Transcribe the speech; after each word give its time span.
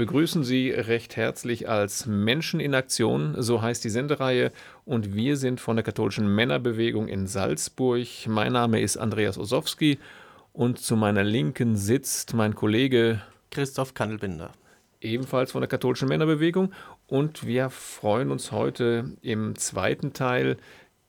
Begrüßen 0.00 0.44
Sie 0.44 0.70
recht 0.70 1.16
herzlich 1.16 1.68
als 1.68 2.06
Menschen 2.06 2.58
in 2.58 2.74
Aktion, 2.74 3.34
so 3.36 3.60
heißt 3.60 3.84
die 3.84 3.90
Sendereihe, 3.90 4.50
und 4.86 5.14
wir 5.14 5.36
sind 5.36 5.60
von 5.60 5.76
der 5.76 5.82
katholischen 5.82 6.34
Männerbewegung 6.34 7.06
in 7.06 7.26
Salzburg. 7.26 8.06
Mein 8.26 8.54
Name 8.54 8.80
ist 8.80 8.96
Andreas 8.96 9.36
Osowski 9.36 9.98
und 10.54 10.78
zu 10.78 10.96
meiner 10.96 11.22
Linken 11.22 11.76
sitzt 11.76 12.32
mein 12.32 12.54
Kollege 12.54 13.20
Christoph 13.50 13.92
Kandelbinder. 13.92 14.52
Ebenfalls 15.02 15.52
von 15.52 15.60
der 15.60 15.68
katholischen 15.68 16.08
Männerbewegung 16.08 16.72
und 17.06 17.46
wir 17.46 17.68
freuen 17.68 18.30
uns 18.30 18.52
heute 18.52 19.04
im 19.20 19.54
zweiten 19.56 20.14
Teil 20.14 20.56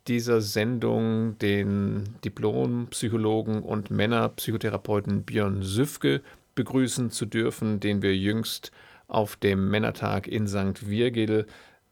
dieser 0.09 0.41
Sendung 0.41 1.38
den 1.38 2.16
Diplompsychologen 2.25 3.61
und 3.61 3.89
Männerpsychotherapeuten 3.89 5.23
Björn 5.23 5.61
Süfke 5.61 6.19
begrüßen 6.55 7.11
zu 7.11 7.25
dürfen, 7.25 7.80
den 7.80 8.02
wir 8.02 8.16
jüngst 8.16 8.71
auf 9.07 9.35
dem 9.35 9.69
Männertag 9.69 10.27
in 10.27 10.47
St. 10.47 10.89
Virgil 10.89 11.45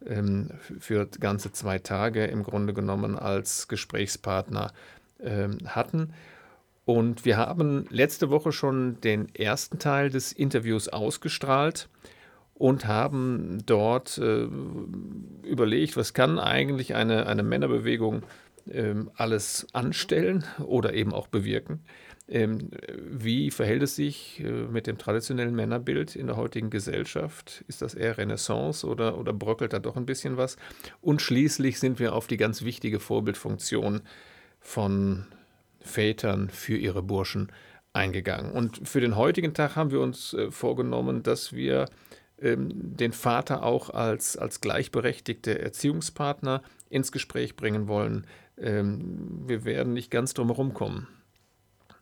ähm, 0.05 0.51
für 0.79 1.07
ganze 1.19 1.51
zwei 1.51 1.79
Tage 1.79 2.25
im 2.25 2.43
Grunde 2.43 2.73
genommen 2.73 3.17
als 3.17 3.67
Gesprächspartner 3.67 4.71
ähm, 5.19 5.57
hatten. 5.65 6.13
Und 6.85 7.25
wir 7.25 7.37
haben 7.37 7.85
letzte 7.89 8.29
Woche 8.29 8.51
schon 8.51 8.99
den 9.01 9.33
ersten 9.35 9.77
Teil 9.77 10.09
des 10.09 10.31
Interviews 10.31 10.87
ausgestrahlt 10.87 11.87
und 12.55 12.87
haben 12.87 13.59
dort 13.65 14.17
äh, 14.17 14.47
überlegt, 15.43 15.97
was 15.97 16.13
kann 16.13 16.39
eigentlich 16.39 16.95
eine, 16.95 17.27
eine 17.27 17.43
Männerbewegung 17.43 18.23
äh, 18.67 18.95
alles 19.15 19.67
anstellen 19.73 20.43
oder 20.65 20.93
eben 20.93 21.13
auch 21.13 21.27
bewirken. 21.27 21.81
Ähm, 22.29 22.69
wie 22.87 23.49
verhält 23.49 23.81
es 23.81 23.95
sich 23.95 24.39
äh, 24.43 24.51
mit 24.51 24.85
dem 24.85 24.99
traditionellen 24.99 25.55
Männerbild 25.55 26.15
in 26.15 26.27
der 26.27 26.37
heutigen 26.37 26.69
Gesellschaft? 26.69 27.63
Ist 27.67 27.81
das 27.81 27.95
eher 27.95 28.19
Renaissance 28.19 28.85
oder, 28.85 29.17
oder 29.17 29.33
bröckelt 29.33 29.73
da 29.73 29.79
doch 29.79 29.97
ein 29.97 30.05
bisschen 30.05 30.37
was? 30.37 30.55
Und 31.01 31.23
schließlich 31.23 31.79
sind 31.79 31.99
wir 31.99 32.13
auf 32.13 32.27
die 32.27 32.37
ganz 32.37 32.61
wichtige 32.61 32.99
Vorbildfunktion 32.99 34.01
von 34.59 35.25
Vätern 35.79 36.51
für 36.51 36.77
ihre 36.77 37.01
Burschen 37.01 37.51
eingegangen. 37.93 38.51
Und 38.51 38.87
für 38.87 39.01
den 39.01 39.15
heutigen 39.15 39.55
Tag 39.55 39.75
haben 39.75 39.89
wir 39.89 40.01
uns 40.01 40.35
äh, 40.35 40.51
vorgenommen, 40.51 41.23
dass 41.23 41.53
wir 41.53 41.85
ähm, 42.39 42.69
den 42.95 43.11
Vater 43.11 43.63
auch 43.63 43.89
als, 43.89 44.37
als 44.37 44.61
gleichberechtigte 44.61 45.57
Erziehungspartner 45.57 46.61
ins 46.91 47.11
Gespräch 47.11 47.55
bringen 47.55 47.87
wollen. 47.87 48.27
Ähm, 48.55 49.47
wir 49.47 49.65
werden 49.65 49.93
nicht 49.93 50.11
ganz 50.11 50.35
drum 50.35 50.49
herum 50.49 50.75
kommen 50.75 51.07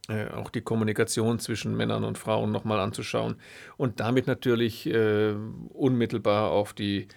äh, 0.08 0.28
auch 0.30 0.50
die 0.50 0.62
Kommunikation 0.62 1.40
zwischen 1.40 1.76
Männern 1.76 2.04
und 2.04 2.18
Frauen 2.18 2.52
nochmal 2.52 2.80
anzuschauen 2.80 3.36
und 3.76 4.00
damit 4.00 4.28
natürlich 4.28 4.86
äh, 4.88 5.34
unmittelbar 5.70 6.52
auf 6.52 6.74
die 6.74 7.08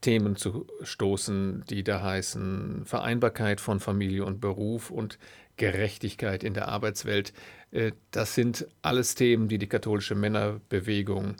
Themen 0.00 0.36
zu 0.36 0.66
stoßen, 0.82 1.64
die 1.68 1.82
da 1.82 2.02
heißen 2.02 2.84
Vereinbarkeit 2.84 3.60
von 3.60 3.80
Familie 3.80 4.24
und 4.24 4.40
Beruf 4.40 4.90
und 4.90 5.18
Gerechtigkeit 5.56 6.44
in 6.44 6.54
der 6.54 6.68
Arbeitswelt. 6.68 7.32
Äh, 7.70 7.92
das 8.10 8.34
sind 8.34 8.66
alles 8.82 9.14
Themen, 9.14 9.48
die 9.48 9.58
die 9.58 9.66
katholische 9.66 10.14
Männerbewegung 10.14 11.36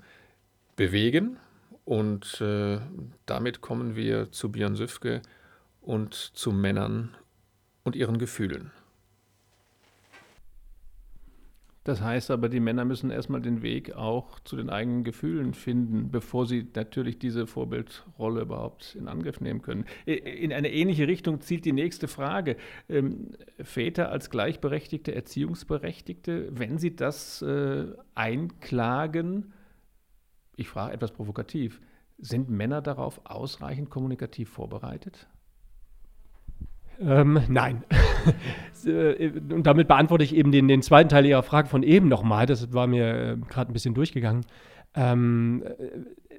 bewegen. 0.76 1.36
Und 1.84 2.40
äh, 2.40 2.80
damit 3.26 3.60
kommen 3.60 3.96
wir 3.96 4.30
zu 4.30 4.50
Björn 4.50 4.76
Süfke 4.76 5.22
und 5.80 6.14
zu 6.14 6.52
Männern 6.52 7.16
und 7.82 7.96
ihren 7.96 8.18
Gefühlen. 8.18 8.72
Das 11.88 12.02
heißt 12.02 12.30
aber, 12.30 12.50
die 12.50 12.60
Männer 12.60 12.84
müssen 12.84 13.10
erstmal 13.10 13.40
den 13.40 13.62
Weg 13.62 13.94
auch 13.94 14.40
zu 14.40 14.56
den 14.56 14.68
eigenen 14.68 15.04
Gefühlen 15.04 15.54
finden, 15.54 16.10
bevor 16.10 16.44
sie 16.44 16.66
natürlich 16.74 17.18
diese 17.18 17.46
Vorbildrolle 17.46 18.42
überhaupt 18.42 18.94
in 18.94 19.08
Angriff 19.08 19.40
nehmen 19.40 19.62
können. 19.62 19.86
In 20.04 20.52
eine 20.52 20.70
ähnliche 20.70 21.08
Richtung 21.08 21.40
zielt 21.40 21.64
die 21.64 21.72
nächste 21.72 22.06
Frage. 22.06 22.58
Ähm, 22.90 23.30
Väter 23.58 24.10
als 24.10 24.28
gleichberechtigte 24.28 25.14
Erziehungsberechtigte, 25.14 26.50
wenn 26.50 26.76
sie 26.76 26.94
das 26.94 27.40
äh, 27.40 27.86
einklagen, 28.14 29.54
ich 30.56 30.68
frage 30.68 30.92
etwas 30.92 31.12
provokativ, 31.12 31.80
sind 32.18 32.50
Männer 32.50 32.82
darauf 32.82 33.22
ausreichend 33.24 33.88
kommunikativ 33.88 34.50
vorbereitet? 34.50 35.26
Ähm, 37.00 37.40
nein. 37.48 37.84
Äh, 38.86 39.32
und 39.52 39.66
damit 39.66 39.88
beantworte 39.88 40.22
ich 40.22 40.32
eben 40.36 40.52
den, 40.52 40.68
den 40.68 40.82
zweiten 40.82 41.08
Teil 41.08 41.26
Ihrer 41.26 41.42
Frage 41.42 41.68
von 41.68 41.82
eben 41.82 42.06
nochmal. 42.06 42.46
Das 42.46 42.72
war 42.72 42.86
mir 42.86 43.32
äh, 43.32 43.36
gerade 43.48 43.72
ein 43.72 43.72
bisschen 43.72 43.92
durchgegangen. 43.92 44.46
Ähm, 44.94 45.64
äh, 45.64 45.88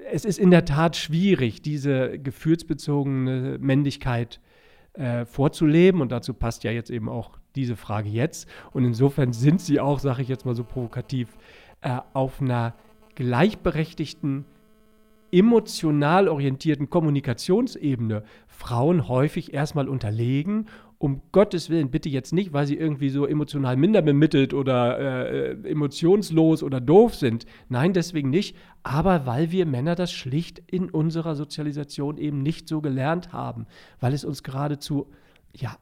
es 0.09 0.23
ist 0.23 0.39
in 0.39 0.49
der 0.49 0.63
Tat 0.63 0.95
schwierig, 0.95 1.61
diese 1.61 2.17
gefühlsbezogene 2.17 3.57
Männlichkeit 3.59 4.39
äh, 4.93 5.25
vorzuleben. 5.25 5.99
Und 5.99 6.13
dazu 6.13 6.33
passt 6.33 6.63
ja 6.63 6.71
jetzt 6.71 6.89
eben 6.89 7.09
auch 7.09 7.37
diese 7.55 7.75
Frage 7.75 8.07
jetzt. 8.09 8.47
Und 8.71 8.85
insofern 8.85 9.33
sind 9.33 9.59
sie 9.59 9.81
auch, 9.81 9.99
sage 9.99 10.21
ich 10.21 10.29
jetzt 10.29 10.45
mal 10.45 10.55
so 10.55 10.63
provokativ, 10.63 11.37
äh, 11.81 11.97
auf 12.13 12.41
einer 12.41 12.73
gleichberechtigten 13.15 14.45
emotional 15.31 16.27
orientierten 16.27 16.89
Kommunikationsebene 16.89 18.23
Frauen 18.47 19.07
häufig 19.07 19.53
erstmal 19.53 19.87
unterlegen. 19.87 20.67
Um 20.97 21.21
Gottes 21.31 21.69
Willen, 21.69 21.91
bitte 21.91 22.09
jetzt 22.09 22.33
nicht, 22.33 22.51
weil 22.51 22.67
sie 22.67 22.75
irgendwie 22.75 23.09
so 23.09 23.25
emotional 23.25 23.77
minder 23.77 24.01
bemittelt 24.01 24.53
oder 24.53 24.99
äh, 24.99 25.51
emotionslos 25.69 26.61
oder 26.61 26.81
doof 26.81 27.15
sind. 27.15 27.45
Nein, 27.69 27.93
deswegen 27.93 28.29
nicht. 28.29 28.55
Aber 28.83 29.25
weil 29.25 29.51
wir 29.51 29.65
Männer 29.65 29.95
das 29.95 30.11
schlicht 30.11 30.61
in 30.67 30.89
unserer 30.89 31.35
Sozialisation 31.35 32.17
eben 32.17 32.41
nicht 32.41 32.67
so 32.67 32.81
gelernt 32.81 33.31
haben, 33.31 33.65
weil 34.01 34.13
es 34.13 34.25
uns 34.25 34.43
geradezu 34.43 35.07
ja, 35.53 35.77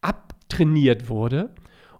abtrainiert 0.00 1.08
wurde. 1.08 1.50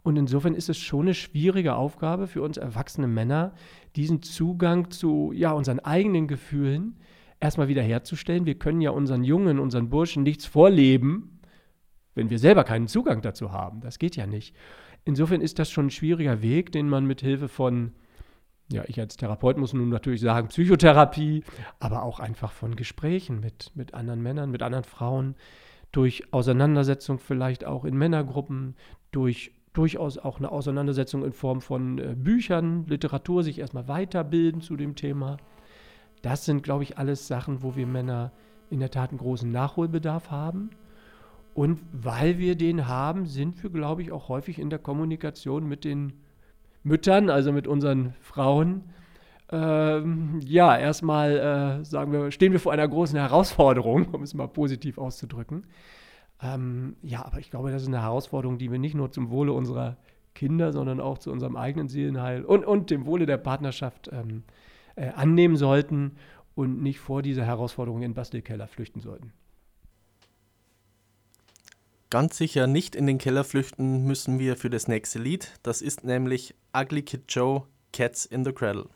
Und 0.07 0.17
insofern 0.17 0.55
ist 0.55 0.69
es 0.69 0.79
schon 0.79 1.07
eine 1.07 1.15
schwierige 1.15 1.75
Aufgabe 1.75 2.29
für 2.29 2.41
uns 2.43 2.59
erwachsene 2.59 3.09
Männer, 3.09 3.55
diesen 3.97 4.23
Zugang 4.23 4.91
zu 4.91 5.33
ja, 5.35 5.53
unseren 5.53 5.81
eigenen 5.81 6.29
Gefühlen 6.29 6.99
erstmal 7.41 7.69
wiederherzustellen. 7.69 8.47
Wir 8.47 8.59
können 8.59 8.81
ja 8.81 8.91
unseren 8.91 9.25
Jungen, 9.25 9.59
unseren 9.59 9.89
Burschen 9.89 10.23
nichts 10.23 10.47
vorleben, 10.47 11.41
wenn 12.15 12.31
wir 12.31 12.39
selber 12.39 12.65
keinen 12.65 12.89
Zugang 12.89 13.23
dazu 13.23 13.53
haben. 13.53 13.81
Das 13.81 13.99
geht 13.99 14.17
ja 14.17 14.27
nicht. 14.27 14.55
Insofern 15.05 15.41
ist 15.41 15.59
das 15.59 15.71
schon 15.71 15.87
ein 15.87 15.91
schwieriger 15.91 16.43
Weg, 16.43 16.73
den 16.73 16.89
man 16.89 17.07
mit 17.07 17.21
Hilfe 17.21 17.49
von, 17.49 17.93
ja, 18.73 18.83
ich 18.87 18.99
als 18.99 19.17
Therapeut 19.17 19.57
muss 19.57 19.73
nun 19.73 19.89
natürlich 19.89 20.21
sagen, 20.21 20.49
Psychotherapie, 20.49 21.45
aber 21.79 22.03
auch 22.03 22.19
einfach 22.19 22.53
von 22.53 22.75
Gesprächen 22.75 23.41
mit, 23.41 23.71
mit 23.75 23.95
anderen 23.95 24.23
Männern, 24.23 24.51
mit 24.51 24.63
anderen 24.63 24.85
Frauen, 24.85 25.37
durch 25.93 26.33
Auseinandersetzung 26.33 27.19
vielleicht 27.19 27.65
auch 27.65 27.85
in 27.85 27.97
Männergruppen, 27.97 28.75
durch 29.13 29.53
durchaus 29.77 30.19
auch 30.19 30.39
eine 30.39 30.51
Auseinandersetzung 30.51 31.25
in 31.25 31.33
Form 31.33 31.61
von 31.61 31.99
äh, 31.99 32.15
Büchern, 32.17 32.87
Literatur, 32.87 33.43
sich 33.43 33.59
erstmal 33.59 33.89
weiterbilden 33.89 34.61
zu 34.61 34.77
dem 34.77 34.95
Thema. 34.95 35.37
Das 36.23 36.45
sind, 36.45 36.63
glaube 36.63 36.83
ich, 36.83 36.99
alles 36.99 37.29
Sachen, 37.29 37.63
wo 37.63 37.77
wir 37.77 37.87
Männer 37.87 38.33
in 38.71 38.81
der 38.81 38.91
Tat 38.91 39.11
einen 39.11 39.19
großen 39.19 39.51
Nachholbedarf 39.51 40.31
haben. 40.31 40.71
Und 41.55 41.81
weil 41.93 42.39
wir 42.39 42.55
den 42.57 42.87
haben, 42.87 43.27
sind 43.27 43.63
wir, 43.63 43.71
glaube 43.71 44.03
ich, 44.03 44.13
auch 44.13 44.29
häufig 44.29 44.59
in 44.59 44.71
der 44.71 44.79
Kommunikation 44.79 45.67
mit 45.67 45.85
den 45.85 46.13
Müttern, 46.83 47.31
also 47.31 47.53
mit 47.53 47.67
unseren 47.67 48.15
Frauen. 48.21 48.85
Ähm, 49.51 50.41
ja, 50.45 50.77
erstmal 50.77 51.81
äh, 51.81 51.85
sagen 51.85 52.13
wir, 52.13 52.31
stehen 52.31 52.53
wir 52.53 52.61
vor 52.61 52.73
einer 52.73 52.87
großen 52.87 53.19
Herausforderung, 53.19 54.07
um 54.13 54.23
es 54.23 54.35
mal 54.35 54.49
positiv 54.49 54.99
auszudrücken. 54.99 55.65
Ähm, 56.43 56.97
ja, 57.03 57.25
aber 57.25 57.39
ich 57.39 57.51
glaube, 57.51 57.71
das 57.71 57.83
ist 57.83 57.89
eine 57.89 58.03
Herausforderung, 58.03 58.59
die 58.59 58.71
wir 58.71 58.79
nicht 58.79 58.95
nur 58.95 59.11
zum 59.11 59.31
Wohle 59.31 59.53
unserer 59.53 59.97
Kinder, 60.35 60.73
sondern 60.73 61.01
auch 61.01 61.19
zu 61.19 61.33
unserem 61.33 61.57
eigenen 61.57 61.89
Seelenheil 61.89 62.45
und, 62.45 62.65
und 62.65 62.91
dem 62.91 63.07
Wohle 63.07 63.27
der 63.27 63.39
Partnerschaft 63.39 64.11
ähm, 64.13 64.43
äh, 64.95 65.09
annehmen 65.09 65.57
sollten 65.57 66.17
und 66.55 66.83
nicht 66.83 67.01
vor 67.01 67.23
dieser 67.23 67.45
Herausforderung 67.45 68.03
in 68.03 68.15
Bastelkeller 68.15 68.67
flüchten 68.67 69.01
sollten. 69.01 69.33
Ganz 72.11 72.37
sicher 72.37 72.67
nicht 72.67 72.95
in 72.95 73.07
den 73.07 73.19
Keller 73.19 73.45
flüchten 73.45 74.05
müssen 74.05 74.39
wir 74.39 74.57
für 74.57 74.71
das 74.71 74.87
nächste 74.89 75.19
Lied. 75.19 75.55
Das 75.63 75.83
ist 75.83 76.05
nämlich 76.05 76.55
Ugly 76.75 77.03
Kid 77.03 77.23
Joe, 77.29 77.65
Cats 77.93 78.27
in 78.27 78.45
the 78.45 78.53
Cradle. 78.53 78.89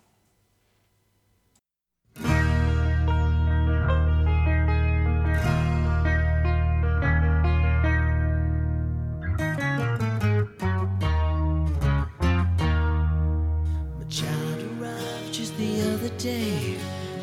Day. 16.23 16.77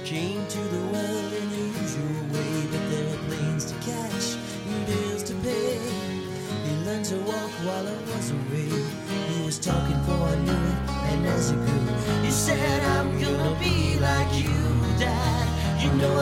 Came 0.04 0.44
to 0.48 0.60
the 0.60 0.82
world 0.92 1.34
in 1.34 1.50
the 1.52 1.80
usual 1.82 2.24
way, 2.34 2.54
but 2.72 2.84
there 2.90 3.06
were 3.06 3.22
planes 3.28 3.66
to 3.66 3.76
catch 3.86 4.38
and 4.70 4.88
bills 4.88 5.22
to 5.24 5.36
pay. 5.36 5.78
He 6.66 6.74
learned 6.84 7.06
to 7.06 7.18
walk 7.18 7.52
while 7.68 7.88
I 7.88 7.98
was 8.10 8.32
away. 8.32 8.74
He 9.30 9.46
was 9.46 9.60
talking 9.60 10.02
for 10.04 10.18
I 10.18 10.36
knew 10.38 10.64
it, 10.74 10.90
and 11.12 11.28
as 11.28 11.52
he 11.52 11.56
grew, 11.58 12.24
he 12.26 12.32
said, 12.32 12.82
I'm 12.98 13.22
gonna 13.22 13.56
be 13.60 14.00
like 14.00 14.34
you, 14.34 14.58
Dad. 14.98 15.46
You 15.84 15.92
know 15.92 16.17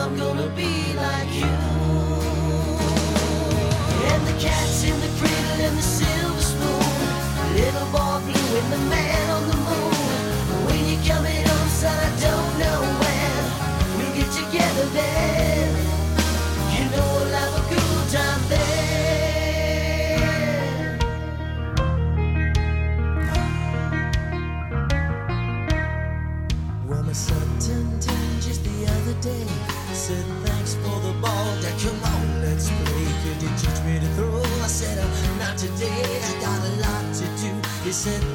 said 38.05 38.34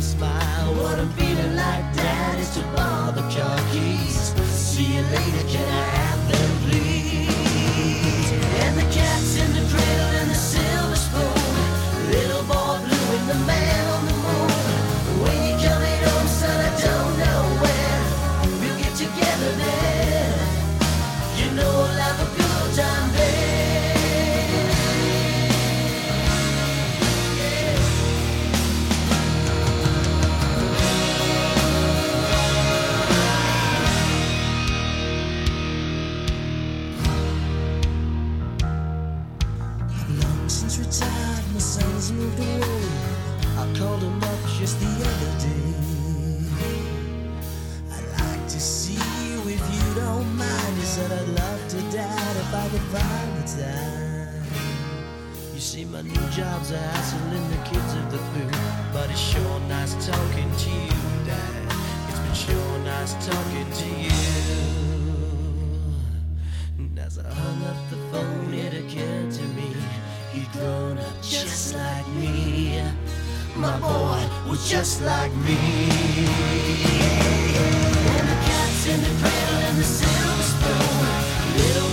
smile, 0.00 0.74
What 0.76 0.98
I'm 0.98 1.10
feeling 1.10 1.56
like, 1.56 1.94
Dad, 1.94 2.38
is 2.38 2.50
to 2.54 2.62
borrow 2.74 3.12
the 3.12 3.22
car 3.34 3.58
keys. 3.70 4.32
See 4.48 4.96
you 4.96 5.02
later, 5.02 5.46
can 5.48 5.68
I 5.68 5.86
have 5.98 6.32
them, 6.32 6.49
You 55.60 55.66
see, 55.66 55.84
my 55.84 56.00
new 56.00 56.26
job's 56.30 56.70
a 56.70 56.78
hassle 56.78 57.18
and 57.36 57.52
the 57.52 57.58
kids 57.68 57.94
are 57.94 58.10
the 58.10 58.16
flu. 58.16 58.48
But 58.94 59.10
it's 59.10 59.20
sure 59.20 59.60
nice 59.68 59.92
talking 60.06 60.50
to 60.56 60.70
you, 60.70 61.26
Dad. 61.26 61.74
It's 62.08 62.18
been 62.18 62.32
sure 62.32 62.78
nice 62.78 63.12
talking 63.26 63.70
to 63.70 63.88
you. 64.06 64.10
And 66.78 66.98
as 66.98 67.18
I 67.18 67.28
hung 67.28 67.62
up 67.64 67.76
the 67.90 67.96
phone, 68.10 68.54
it 68.54 68.72
occurred 68.72 69.32
to 69.32 69.42
me 69.52 69.76
he'd 70.32 70.50
grown 70.52 70.96
up 70.96 71.22
just 71.22 71.74
like 71.74 72.08
me. 72.08 72.82
My 73.54 73.78
boy 73.80 74.24
was 74.48 74.66
just 74.66 75.02
like 75.02 75.34
me. 75.44 75.58
And 78.16 78.28
the 78.32 78.38
cat's 78.48 78.86
in 78.86 78.98
the 79.02 79.12
cradle 79.20 79.60
and 79.68 79.76
the 79.76 79.84
silver 79.84 80.42
spoon. 80.42 81.04
Little 81.58 81.89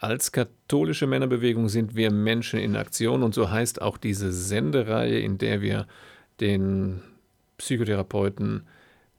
Als 0.00 0.32
katholische 0.32 1.06
Männerbewegung 1.06 1.68
sind 1.68 1.94
wir 1.94 2.10
Menschen 2.10 2.58
in 2.58 2.74
Aktion 2.74 3.22
und 3.22 3.34
so 3.34 3.50
heißt 3.50 3.82
auch 3.82 3.98
diese 3.98 4.32
Sendereihe, 4.32 5.20
in 5.20 5.36
der 5.36 5.60
wir 5.60 5.86
den 6.40 7.02
Psychotherapeuten 7.58 8.66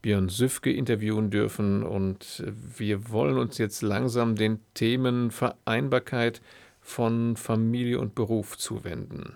Björn 0.01 0.29
Süfke 0.29 0.71
interviewen 0.73 1.29
dürfen. 1.29 1.83
Und 1.83 2.43
wir 2.75 3.11
wollen 3.11 3.38
uns 3.38 3.59
jetzt 3.59 3.83
langsam 3.83 4.35
den 4.35 4.59
Themen 4.73 5.29
Vereinbarkeit 5.29 6.41
von 6.81 7.35
Familie 7.35 8.00
und 8.00 8.15
Beruf 8.15 8.57
zuwenden. 8.57 9.35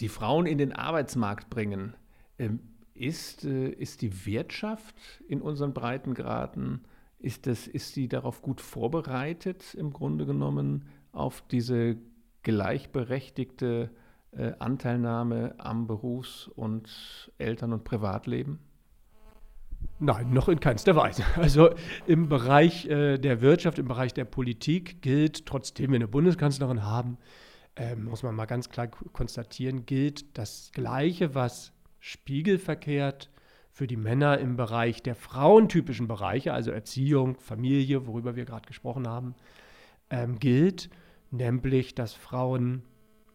die 0.00 0.08
Frauen 0.08 0.46
in 0.46 0.58
den 0.58 0.72
Arbeitsmarkt 0.72 1.50
bringen. 1.50 1.94
Ähm, 2.40 2.58
ist, 2.94 3.44
äh, 3.44 3.68
ist 3.68 4.02
die 4.02 4.26
Wirtschaft 4.26 4.96
in 5.28 5.40
unseren 5.40 5.72
Breitengraden, 5.72 6.84
ist, 7.24 7.46
das, 7.46 7.66
ist 7.66 7.94
sie 7.94 8.08
darauf 8.08 8.42
gut 8.42 8.60
vorbereitet, 8.60 9.74
im 9.74 9.92
Grunde 9.92 10.26
genommen, 10.26 10.84
auf 11.12 11.42
diese 11.50 11.96
gleichberechtigte 12.42 13.90
äh, 14.32 14.52
Anteilnahme 14.58 15.54
am 15.58 15.86
Berufs- 15.86 16.48
und 16.48 17.30
Eltern- 17.38 17.72
und 17.72 17.84
Privatleben? 17.84 18.58
Nein, 20.00 20.32
noch 20.32 20.48
in 20.48 20.60
keinster 20.60 20.96
Weise. 20.96 21.24
Also 21.36 21.70
im 22.06 22.28
Bereich 22.28 22.86
äh, 22.86 23.16
der 23.18 23.40
Wirtschaft, 23.40 23.78
im 23.78 23.88
Bereich 23.88 24.12
der 24.12 24.24
Politik 24.24 25.00
gilt, 25.02 25.46
trotzdem 25.46 25.90
wir 25.90 25.96
eine 25.96 26.08
Bundeskanzlerin 26.08 26.84
haben, 26.84 27.16
äh, 27.76 27.96
muss 27.96 28.22
man 28.22 28.34
mal 28.34 28.46
ganz 28.46 28.68
klar 28.68 28.88
konstatieren, 28.88 29.86
gilt 29.86 30.36
das 30.36 30.70
Gleiche, 30.72 31.34
was 31.34 31.72
spiegelverkehrt 32.00 33.30
für 33.74 33.88
die 33.88 33.96
Männer 33.96 34.38
im 34.38 34.56
Bereich 34.56 35.02
der 35.02 35.16
frauentypischen 35.16 36.06
Bereiche, 36.06 36.52
also 36.54 36.70
Erziehung, 36.70 37.36
Familie, 37.40 38.06
worüber 38.06 38.36
wir 38.36 38.44
gerade 38.44 38.68
gesprochen 38.68 39.08
haben, 39.08 39.34
ähm, 40.10 40.38
gilt, 40.38 40.90
nämlich 41.32 41.96
dass 41.96 42.14
Frauen 42.14 42.84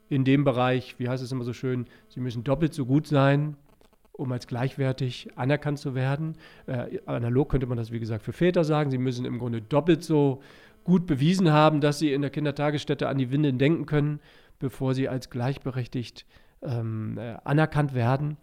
in 0.08 0.24
dem 0.24 0.46
Bereich, 0.46 0.96
wie 0.98 1.10
heißt 1.10 1.22
es 1.22 1.34
immer 1.34 1.44
so 1.44 1.52
schön, 1.52 1.88
sie 2.08 2.22
müssen 2.22 2.46
doppelt 2.46 2.74
so 2.74 2.86
gut 2.86 3.06
sein, 3.06 3.58
um 4.14 4.32
als 4.32 4.48
gleichwertig 4.48 5.28
anerkannt 5.36 5.78
zu 5.78 5.94
werden. 5.94 6.38
Äh, 6.68 7.00
analog 7.06 7.50
könnte 7.50 7.68
man 7.68 7.78
das, 7.78 7.92
wie 7.92 8.00
gesagt, 8.00 8.24
für 8.24 8.32
Väter 8.32 8.64
sagen. 8.64 8.92
Sie 8.92 8.98
müssen 8.98 9.26
im 9.26 9.40
Grunde 9.40 9.62
doppelt 9.62 10.06
so 10.06 10.42
gut 10.86 11.06
bewiesen 11.06 11.52
haben, 11.52 11.82
dass 11.82 12.00
sie 12.00 12.14
in 12.14 12.22
der 12.22 12.32
Kindertagesstätte 12.32 13.10
an 13.10 13.18
die 13.18 13.30
Windeln 13.30 13.58
denken 13.58 13.86
können, 13.86 14.22
bevor 14.58 14.94
sie 14.94 15.10
als 15.10 15.30
gleichberechtigt 15.30 16.26
ähm, 16.62 17.18
äh, 17.18 17.36
anerkannt 17.44 17.94
werden. 17.94 18.38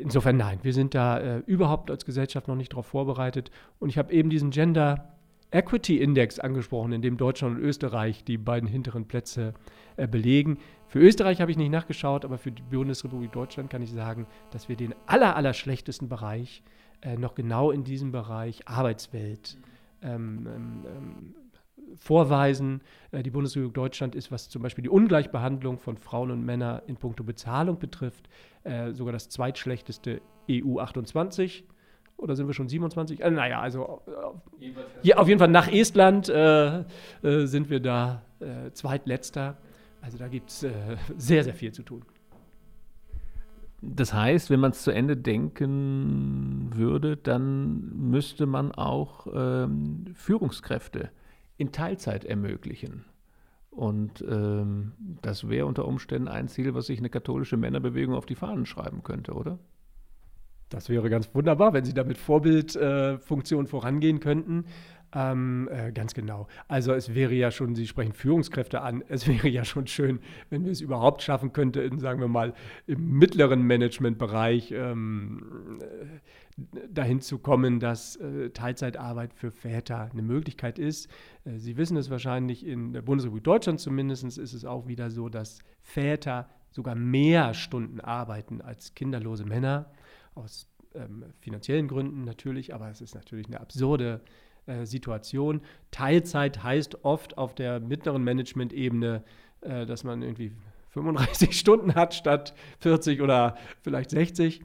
Insofern 0.00 0.36
nein, 0.36 0.58
wir 0.62 0.72
sind 0.72 0.94
da 0.94 1.18
äh, 1.18 1.38
überhaupt 1.46 1.90
als 1.90 2.04
Gesellschaft 2.04 2.48
noch 2.48 2.56
nicht 2.56 2.72
darauf 2.72 2.86
vorbereitet. 2.86 3.50
Und 3.78 3.88
ich 3.88 3.98
habe 3.98 4.12
eben 4.12 4.30
diesen 4.30 4.50
Gender 4.50 5.14
Equity 5.52 5.98
Index 6.00 6.38
angesprochen, 6.38 6.92
in 6.92 7.02
dem 7.02 7.16
Deutschland 7.16 7.56
und 7.56 7.62
Österreich 7.62 8.24
die 8.24 8.38
beiden 8.38 8.68
hinteren 8.68 9.06
Plätze 9.06 9.54
äh, 9.96 10.06
belegen. 10.06 10.58
Für 10.86 11.00
Österreich 11.00 11.40
habe 11.40 11.50
ich 11.50 11.56
nicht 11.56 11.70
nachgeschaut, 11.70 12.24
aber 12.24 12.38
für 12.38 12.52
die 12.52 12.62
Bundesrepublik 12.62 13.32
Deutschland 13.32 13.70
kann 13.70 13.82
ich 13.82 13.90
sagen, 13.90 14.26
dass 14.50 14.68
wir 14.68 14.76
den 14.76 14.94
aller, 15.06 15.36
aller 15.36 15.54
schlechtesten 15.54 16.08
Bereich 16.08 16.62
äh, 17.02 17.16
noch 17.16 17.34
genau 17.34 17.70
in 17.70 17.84
diesem 17.84 18.12
Bereich 18.12 18.66
Arbeitswelt 18.68 19.58
ähm, 20.02 20.46
ähm, 20.46 20.86
ähm 20.86 21.34
vorweisen. 21.96 22.80
Äh, 23.10 23.22
die 23.22 23.30
Bundesrepublik 23.30 23.74
Deutschland 23.74 24.14
ist, 24.14 24.30
was 24.30 24.48
zum 24.48 24.62
Beispiel 24.62 24.82
die 24.82 24.88
Ungleichbehandlung 24.88 25.78
von 25.78 25.96
Frauen 25.96 26.30
und 26.30 26.44
Männern 26.44 26.82
in 26.86 26.96
puncto 26.96 27.24
Bezahlung 27.24 27.78
betrifft, 27.78 28.28
äh, 28.64 28.92
sogar 28.92 29.12
das 29.12 29.28
zweitschlechteste 29.28 30.20
EU 30.50 30.78
28 30.78 31.64
oder 32.16 32.36
sind 32.36 32.46
wir 32.46 32.54
schon 32.54 32.68
27? 32.68 33.20
Äh, 33.20 33.30
naja, 33.30 33.60
also 33.60 34.02
äh, 34.60 34.72
ja, 35.02 35.16
auf 35.16 35.28
jeden 35.28 35.38
Fall 35.38 35.48
nach 35.48 35.68
Estland 35.68 36.28
äh, 36.28 36.80
äh 36.80 36.84
sind 37.46 37.70
wir 37.70 37.80
da 37.80 38.22
äh, 38.40 38.70
zweitletzter. 38.72 39.56
Also 40.02 40.18
da 40.18 40.28
gibt 40.28 40.50
es 40.50 40.66
sehr, 41.18 41.44
sehr 41.44 41.52
viel 41.52 41.72
zu 41.72 41.82
tun. 41.82 42.02
Das 43.82 44.12
heißt, 44.12 44.50
wenn 44.50 44.60
man 44.60 44.72
es 44.72 44.82
zu 44.82 44.90
Ende 44.90 45.16
denken 45.16 46.70
würde, 46.74 47.16
dann 47.16 48.10
müsste 48.10 48.46
man 48.46 48.72
auch 48.72 49.26
ähm, 49.32 50.04
Führungskräfte 50.14 51.10
in 51.60 51.72
Teilzeit 51.72 52.24
ermöglichen. 52.24 53.04
Und 53.70 54.24
ähm, 54.26 54.92
das 55.20 55.48
wäre 55.48 55.66
unter 55.66 55.86
Umständen 55.86 56.26
ein 56.26 56.48
Ziel, 56.48 56.74
was 56.74 56.86
sich 56.86 56.98
eine 56.98 57.10
katholische 57.10 57.58
Männerbewegung 57.58 58.14
auf 58.14 58.24
die 58.24 58.34
Fahnen 58.34 58.64
schreiben 58.64 59.02
könnte, 59.02 59.34
oder? 59.34 59.58
Das 60.70 60.88
wäre 60.88 61.10
ganz 61.10 61.28
wunderbar, 61.34 61.72
wenn 61.72 61.84
Sie 61.84 61.92
damit 61.92 62.16
Vorbildfunktion 62.16 63.64
äh, 63.64 63.68
vorangehen 63.68 64.20
könnten. 64.20 64.64
Ähm, 65.12 65.68
äh, 65.72 65.90
ganz 65.90 66.14
genau. 66.14 66.46
Also 66.68 66.92
es 66.92 67.14
wäre 67.14 67.34
ja 67.34 67.50
schon, 67.50 67.74
Sie 67.74 67.86
sprechen 67.86 68.12
Führungskräfte 68.12 68.80
an, 68.80 69.02
es 69.08 69.26
wäre 69.26 69.48
ja 69.48 69.64
schon 69.64 69.86
schön, 69.86 70.20
wenn 70.50 70.64
wir 70.64 70.72
es 70.72 70.80
überhaupt 70.80 71.22
schaffen 71.22 71.52
könnten, 71.52 71.98
sagen 71.98 72.20
wir 72.20 72.28
mal, 72.28 72.54
im 72.86 73.18
mittleren 73.18 73.66
Managementbereich 73.66 74.72
ähm, 74.72 75.80
äh, 75.80 76.88
dahin 76.88 77.20
zu 77.20 77.38
kommen, 77.38 77.80
dass 77.80 78.16
äh, 78.16 78.50
Teilzeitarbeit 78.50 79.34
für 79.34 79.50
Väter 79.50 80.10
eine 80.12 80.22
Möglichkeit 80.22 80.78
ist. 80.78 81.08
Äh, 81.44 81.58
Sie 81.58 81.76
wissen 81.76 81.96
es 81.96 82.08
wahrscheinlich, 82.10 82.64
in 82.64 82.92
der 82.92 83.02
Bundesrepublik 83.02 83.44
Deutschland 83.44 83.80
zumindest 83.80 84.24
ist 84.24 84.38
es 84.38 84.64
auch 84.64 84.86
wieder 84.86 85.10
so, 85.10 85.28
dass 85.28 85.58
Väter 85.80 86.48
sogar 86.70 86.94
mehr 86.94 87.52
Stunden 87.54 88.00
arbeiten 88.00 88.60
als 88.60 88.94
kinderlose 88.94 89.44
Männer 89.44 89.90
aus 90.36 90.68
ähm, 90.94 91.24
finanziellen 91.40 91.88
Gründen 91.88 92.22
natürlich, 92.24 92.72
aber 92.74 92.90
es 92.90 93.00
ist 93.00 93.16
natürlich 93.16 93.48
eine 93.48 93.60
absurde 93.60 94.20
äh, 94.24 94.28
Situation. 94.84 95.60
Teilzeit 95.90 96.62
heißt 96.62 97.04
oft 97.04 97.38
auf 97.38 97.54
der 97.54 97.80
mittleren 97.80 98.22
Management-Ebene, 98.24 99.22
äh, 99.60 99.86
dass 99.86 100.04
man 100.04 100.22
irgendwie 100.22 100.52
35 100.90 101.52
Stunden 101.58 101.94
hat 101.94 102.14
statt 102.14 102.54
40 102.80 103.20
oder 103.20 103.56
vielleicht 103.82 104.10
60. 104.10 104.62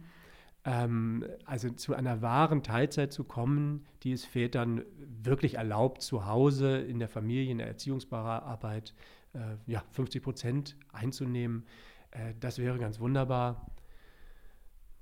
Ähm, 0.66 1.26
also 1.46 1.70
zu 1.70 1.94
einer 1.94 2.22
wahren 2.22 2.64
Teilzeit 2.64 3.14
zu 3.14 3.24
kommen, 3.24 3.86
die 4.04 4.12
es 4.12 4.26
Vätern 4.26 4.84
wirklich 5.24 5.56
erlaubt, 5.56 6.02
zu 6.02 6.26
Hause 6.26 6.78
in 6.78 7.00
der 7.00 7.10
Familie, 7.10 7.52
in 7.52 7.60
der 7.60 7.68
Erziehungsarbeit 7.68 8.94
äh, 9.34 9.40
ja, 9.68 9.84
50 9.92 10.24
Prozent 10.24 10.76
einzunehmen, 10.92 11.66
äh, 12.12 12.34
das 12.40 12.58
wäre 12.58 12.80
ganz 12.80 13.00
wunderbar. 13.00 13.68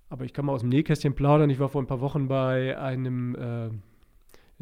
Aber 0.09 0.25
ich 0.25 0.33
kann 0.33 0.45
mal 0.45 0.53
aus 0.53 0.61
dem 0.61 0.69
Nähkästchen 0.69 1.15
plaudern. 1.15 1.49
Ich 1.49 1.59
war 1.59 1.69
vor 1.69 1.81
ein 1.81 1.87
paar 1.87 2.01
Wochen 2.01 2.27
bei 2.27 2.77
einem, 2.77 3.35
äh, 3.35 3.69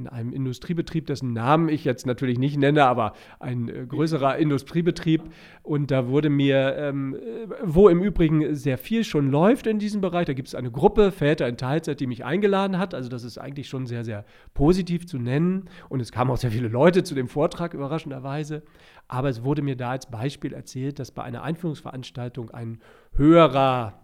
in 0.01 0.07
einem 0.07 0.33
Industriebetrieb, 0.33 1.05
dessen 1.05 1.33
Namen 1.33 1.69
ich 1.69 1.85
jetzt 1.85 2.05
natürlich 2.05 2.39
nicht 2.39 2.57
nenne, 2.57 2.85
aber 2.85 3.13
ein 3.39 3.69
äh, 3.69 3.85
größerer 3.85 4.37
Industriebetrieb. 4.37 5.21
Und 5.63 5.91
da 5.91 6.07
wurde 6.07 6.29
mir, 6.29 6.75
ähm, 6.77 7.15
wo 7.63 7.87
im 7.87 8.01
Übrigen 8.01 8.55
sehr 8.55 8.77
viel 8.77 9.03
schon 9.03 9.29
läuft 9.29 9.67
in 9.67 9.79
diesem 9.79 10.01
Bereich, 10.01 10.25
da 10.25 10.33
gibt 10.33 10.47
es 10.47 10.55
eine 10.55 10.71
Gruppe 10.71 11.11
Väter 11.11 11.47
in 11.47 11.57
Teilzeit, 11.57 11.99
die 11.99 12.07
mich 12.07 12.25
eingeladen 12.25 12.77
hat. 12.77 12.93
Also 12.93 13.09
das 13.09 13.23
ist 13.23 13.37
eigentlich 13.37 13.69
schon 13.69 13.85
sehr, 13.85 14.03
sehr 14.03 14.25
positiv 14.53 15.05
zu 15.05 15.19
nennen. 15.19 15.69
Und 15.89 15.99
es 15.99 16.11
kamen 16.11 16.31
auch 16.31 16.37
sehr 16.37 16.51
viele 16.51 16.67
Leute 16.67 17.03
zu 17.03 17.15
dem 17.15 17.27
Vortrag, 17.27 17.73
überraschenderweise. 17.73 18.63
Aber 19.07 19.29
es 19.29 19.43
wurde 19.43 19.61
mir 19.61 19.75
da 19.75 19.91
als 19.91 20.09
Beispiel 20.09 20.53
erzählt, 20.53 20.99
dass 20.99 21.11
bei 21.11 21.23
einer 21.23 21.43
Einführungsveranstaltung 21.43 22.49
ein 22.51 22.79
höherer 23.13 24.01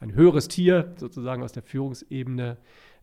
ein 0.00 0.14
höheres 0.14 0.48
Tier 0.48 0.94
sozusagen 0.96 1.42
aus 1.42 1.52
der 1.52 1.62
Führungsebene 1.62 2.56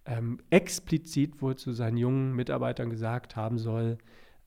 ähm, 0.08 0.40
explizit 0.50 1.42
wohl 1.42 1.56
zu 1.56 1.74
seinen 1.74 1.98
jungen 1.98 2.34
Mitarbeitern 2.34 2.90
gesagt 2.90 3.36
haben 3.36 3.58
soll, 3.58 3.98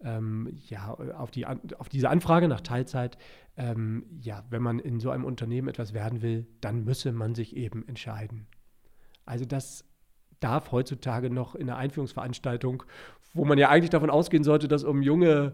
ähm, 0.02 0.48
ja, 0.68 0.94
auf, 1.16 1.30
die, 1.30 1.46
auf 1.46 1.88
diese 1.88 2.08
Anfrage 2.08 2.48
nach 2.48 2.62
Teilzeit, 2.62 3.18
ähm, 3.56 4.04
ja, 4.20 4.44
wenn 4.50 4.62
man 4.62 4.78
in 4.78 4.98
so 4.98 5.10
einem 5.10 5.24
Unternehmen 5.24 5.68
etwas 5.68 5.92
werden 5.92 6.22
will, 6.22 6.46
dann 6.60 6.84
müsse 6.84 7.12
man 7.12 7.34
sich 7.34 7.54
eben 7.54 7.86
entscheiden. 7.86 8.46
Also 9.26 9.44
das 9.44 9.84
darf 10.40 10.72
heutzutage 10.72 11.28
noch 11.28 11.54
in 11.54 11.66
der 11.66 11.76
Einführungsveranstaltung, 11.76 12.82
wo 13.34 13.44
man 13.44 13.58
ja 13.58 13.68
eigentlich 13.68 13.90
davon 13.90 14.10
ausgehen 14.10 14.42
sollte, 14.42 14.66
dass 14.66 14.82
um 14.82 15.02
junge 15.02 15.52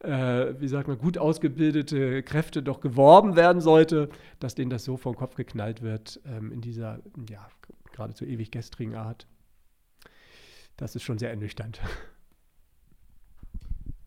äh, 0.00 0.60
wie 0.60 0.68
sagt 0.68 0.88
man, 0.88 0.98
gut 0.98 1.16
ausgebildete 1.16 2.22
Kräfte 2.22 2.62
doch 2.62 2.80
geworben 2.80 3.36
werden 3.36 3.60
sollte, 3.60 4.10
dass 4.38 4.54
denen 4.54 4.70
das 4.70 4.84
so 4.84 4.96
vom 4.96 5.16
Kopf 5.16 5.34
geknallt 5.34 5.82
wird 5.82 6.20
ähm, 6.26 6.52
in 6.52 6.60
dieser, 6.60 7.00
ja, 7.30 7.48
geradezu 7.92 8.24
ewig 8.24 8.50
gestrigen 8.50 8.96
Art. 8.96 9.26
Das 10.76 10.96
ist 10.96 11.02
schon 11.02 11.18
sehr 11.18 11.30
ernüchternd. 11.30 11.80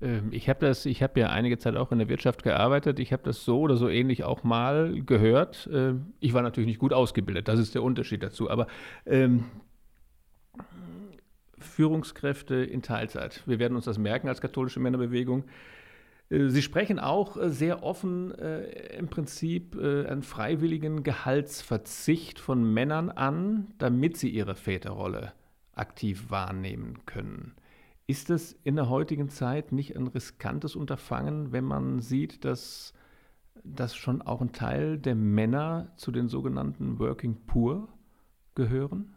Ähm, 0.01 0.29
ich 0.31 0.49
habe 0.49 0.59
das, 0.65 0.85
ich 0.85 1.01
habe 1.01 1.19
ja 1.19 1.29
einige 1.29 1.57
Zeit 1.57 1.75
auch 1.75 1.91
in 1.91 1.99
der 1.99 2.09
Wirtschaft 2.09 2.43
gearbeitet. 2.43 2.99
Ich 2.99 3.13
habe 3.13 3.23
das 3.23 3.43
so 3.43 3.61
oder 3.61 3.77
so 3.77 3.89
ähnlich 3.89 4.23
auch 4.23 4.43
mal 4.43 5.01
gehört. 5.01 5.69
Ähm, 5.71 6.13
ich 6.19 6.33
war 6.33 6.41
natürlich 6.41 6.67
nicht 6.67 6.79
gut 6.79 6.93
ausgebildet, 6.93 7.47
das 7.47 7.59
ist 7.59 7.75
der 7.75 7.83
Unterschied 7.83 8.23
dazu. 8.23 8.49
Aber 8.49 8.67
ähm, 9.05 9.45
Führungskräfte 11.59 12.55
in 12.55 12.81
Teilzeit. 12.81 13.41
Wir 13.45 13.59
werden 13.59 13.75
uns 13.75 13.85
das 13.85 13.97
merken 13.97 14.27
als 14.27 14.41
katholische 14.41 14.79
Männerbewegung. 14.79 15.45
Äh, 16.29 16.49
Sie 16.49 16.61
sprechen 16.61 16.99
auch 16.99 17.37
äh, 17.37 17.49
sehr 17.49 17.83
offen 17.83 18.37
äh, 18.37 18.97
im 18.97 19.07
Prinzip 19.07 19.75
äh, 19.75 20.05
einen 20.05 20.21
freiwilligen 20.21 21.01
Gehaltsverzicht 21.01 22.39
von 22.39 22.71
Männern 22.71 23.09
an, 23.09 23.67
damit 23.79 24.17
sie 24.17 24.29
ihre 24.29 24.53
Väterrolle 24.53 25.33
aktiv 25.77 26.29
wahrnehmen 26.29 27.05
können. 27.05 27.53
Ist 28.07 28.29
das 28.29 28.55
in 28.63 28.75
der 28.75 28.89
heutigen 28.89 29.29
Zeit 29.29 29.71
nicht 29.71 29.95
ein 29.97 30.07
riskantes 30.07 30.75
Unterfangen, 30.75 31.51
wenn 31.51 31.65
man 31.65 31.99
sieht, 31.99 32.45
dass, 32.45 32.93
dass 33.63 33.95
schon 33.95 34.21
auch 34.21 34.41
ein 34.41 34.53
Teil 34.53 34.97
der 34.97 35.15
Männer 35.15 35.91
zu 35.97 36.11
den 36.11 36.29
sogenannten 36.29 36.99
Working 36.99 37.35
Poor 37.45 37.89
gehören? 38.55 39.13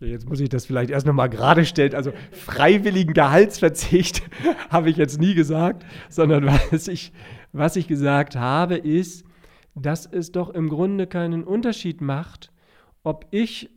Jetzt 0.00 0.26
muss 0.26 0.40
ich 0.40 0.48
das 0.48 0.64
vielleicht 0.64 0.90
erst 0.90 1.06
nochmal 1.06 1.28
gerade 1.28 1.66
stellen. 1.66 1.94
Also 1.94 2.12
freiwilligen 2.30 3.12
Gehaltsverzicht 3.12 4.22
habe 4.70 4.88
ich 4.88 4.96
jetzt 4.96 5.20
nie 5.20 5.34
gesagt, 5.34 5.84
sondern 6.08 6.46
was 6.46 6.88
ich, 6.88 7.12
was 7.52 7.76
ich 7.76 7.86
gesagt 7.86 8.36
habe, 8.36 8.76
ist, 8.76 9.26
dass 9.74 10.06
es 10.06 10.32
doch 10.32 10.48
im 10.48 10.70
Grunde 10.70 11.06
keinen 11.06 11.44
Unterschied 11.44 12.00
macht, 12.00 12.50
ob 13.02 13.26
ich 13.30 13.68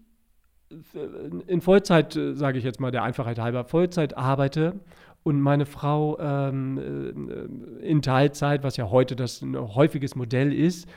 in 1.47 1.61
Vollzeit, 1.61 2.17
sage 2.33 2.57
ich 2.57 2.63
jetzt 2.63 2.79
mal 2.79 2.91
der 2.91 3.03
Einfachheit 3.03 3.39
halber, 3.39 3.65
Vollzeit 3.65 4.17
arbeite 4.17 4.79
und 5.23 5.41
meine 5.41 5.65
Frau 5.65 6.19
ähm, 6.19 6.77
äh, 7.79 7.85
in 7.85 8.01
Teilzeit, 8.01 8.63
was 8.63 8.77
ja 8.77 8.89
heute 8.89 9.15
das 9.15 9.41
ein 9.41 9.57
häufiges 9.57 10.15
Modell 10.15 10.53
ist, 10.53 10.87